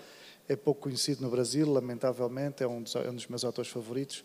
[0.49, 4.25] É pouco conhecido no Brasil, lamentavelmente, é um dos, é um dos meus autores favoritos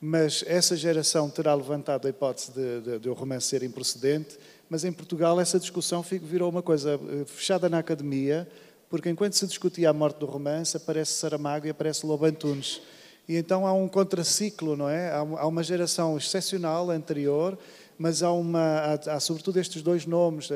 [0.00, 4.38] mas essa geração terá levantado a hipótese de, de, de o romance ser improcedente,
[4.70, 8.48] mas em Portugal essa discussão virou uma coisa eh, fechada na academia,
[8.88, 12.80] porque enquanto se discutia a morte do romance, aparece Saramago e aparece Lobo Antunes.
[13.28, 15.12] E então há um contraciclo, não é?
[15.12, 17.58] Há, um- uma geração excepcional anterior,
[17.98, 20.48] mas há, uma, há, há sobretudo estes dois nomes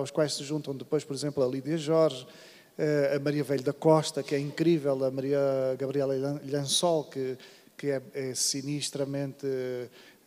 [0.00, 2.26] aos quais se juntam depois, por exemplo, a Lídia Jorge,
[2.78, 5.38] eh, a Maria Velho da Costa, que é incrível, a Maria
[5.78, 7.36] Gabriela Lan- Lançol, que,
[7.76, 9.46] que é, é sinistramente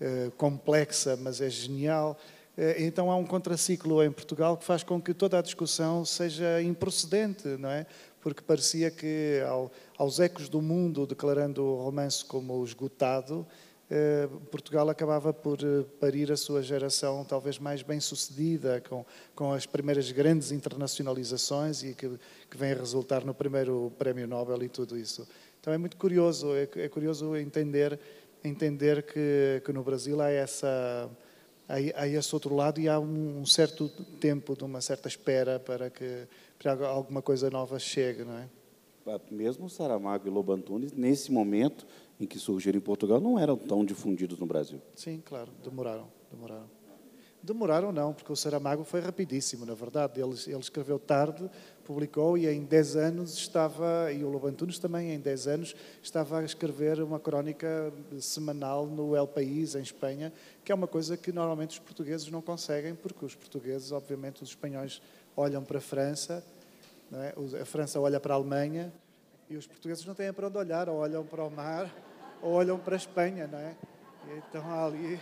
[0.01, 2.19] eh, complexa, mas é genial.
[2.59, 6.61] Eh, Então há um contraciclo em Portugal que faz com que toda a discussão seja
[6.61, 7.85] improcedente, não é?
[8.19, 13.47] Porque parecia que ao, aos ecos do mundo declarando o romance como esgotado,
[13.89, 19.53] eh, Portugal acabava por eh, parir a sua geração talvez mais bem sucedida, com, com
[19.53, 22.11] as primeiras grandes internacionalizações e que,
[22.51, 25.25] que vem a resultar no primeiro prémio Nobel e tudo isso.
[25.61, 27.97] Então é muito curioso, é, é curioso entender,
[28.43, 31.09] entender que, que no Brasil há essa
[31.69, 33.87] há, há esse outro lado e há um, um certo
[34.19, 38.49] tempo de uma certa espera para que para alguma coisa nova chegue, não é?
[39.31, 41.87] Mesmo Saramago e Lobo Antunes, nesse momento,
[42.19, 44.81] em que surgiram em Portugal não eram tão difundidos no Brasil.
[44.93, 46.69] Sim, claro, demoraram, demoraram.
[47.41, 50.19] Demoraram não, porque o Saramago foi rapidíssimo, na verdade.
[50.19, 51.49] Ele, ele escreveu tarde,
[51.85, 56.39] publicou e em 10 anos estava, e o Lobo Antunes também em 10 anos, estava
[56.39, 60.33] a escrever uma crónica semanal no El País, em Espanha,
[60.65, 64.49] que é uma coisa que normalmente os portugueses não conseguem, porque os portugueses, obviamente, os
[64.49, 65.01] espanhóis
[65.35, 66.43] olham para a França,
[67.13, 67.33] é?
[67.61, 68.93] a França olha para a Alemanha,
[69.49, 71.89] e os portugueses não têm para onde olhar, ou olham para o mar,
[72.41, 73.75] ou olham para a Espanha, não é?
[74.27, 75.19] E então ali.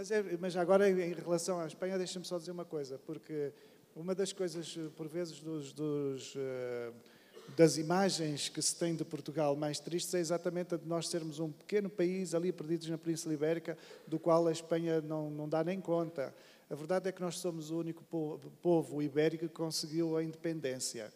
[0.00, 3.52] Mas, é, mas agora, em relação à Espanha, deixa-me só dizer uma coisa, porque
[3.94, 6.94] uma das coisas, por vezes, dos, dos, uh,
[7.54, 11.38] das imagens que se tem de Portugal mais tristes é exatamente a de nós sermos
[11.38, 13.76] um pequeno país ali perdidos na Península Ibérica,
[14.06, 16.34] do qual a Espanha não, não dá nem conta.
[16.70, 21.12] A verdade é que nós somos o único povo, povo ibérico que conseguiu a independência.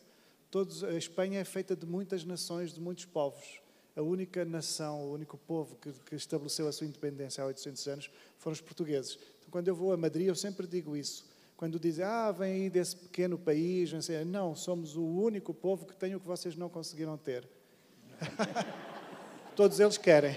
[0.51, 3.64] Todos, a Espanha é feita de muitas nações, de muitos povos.
[3.97, 8.11] A única nação, o único povo que, que estabeleceu a sua independência há 800 anos
[8.39, 9.19] foram os portugueses.
[9.39, 11.25] Então, quando eu vou a Madrid, eu sempre digo isso.
[11.57, 15.87] Quando dizem, ah, vem aí desse pequeno país, não, sei, não, somos o único povo
[15.87, 17.49] que tem o que vocês não conseguiram ter.
[19.55, 20.37] Todos eles querem.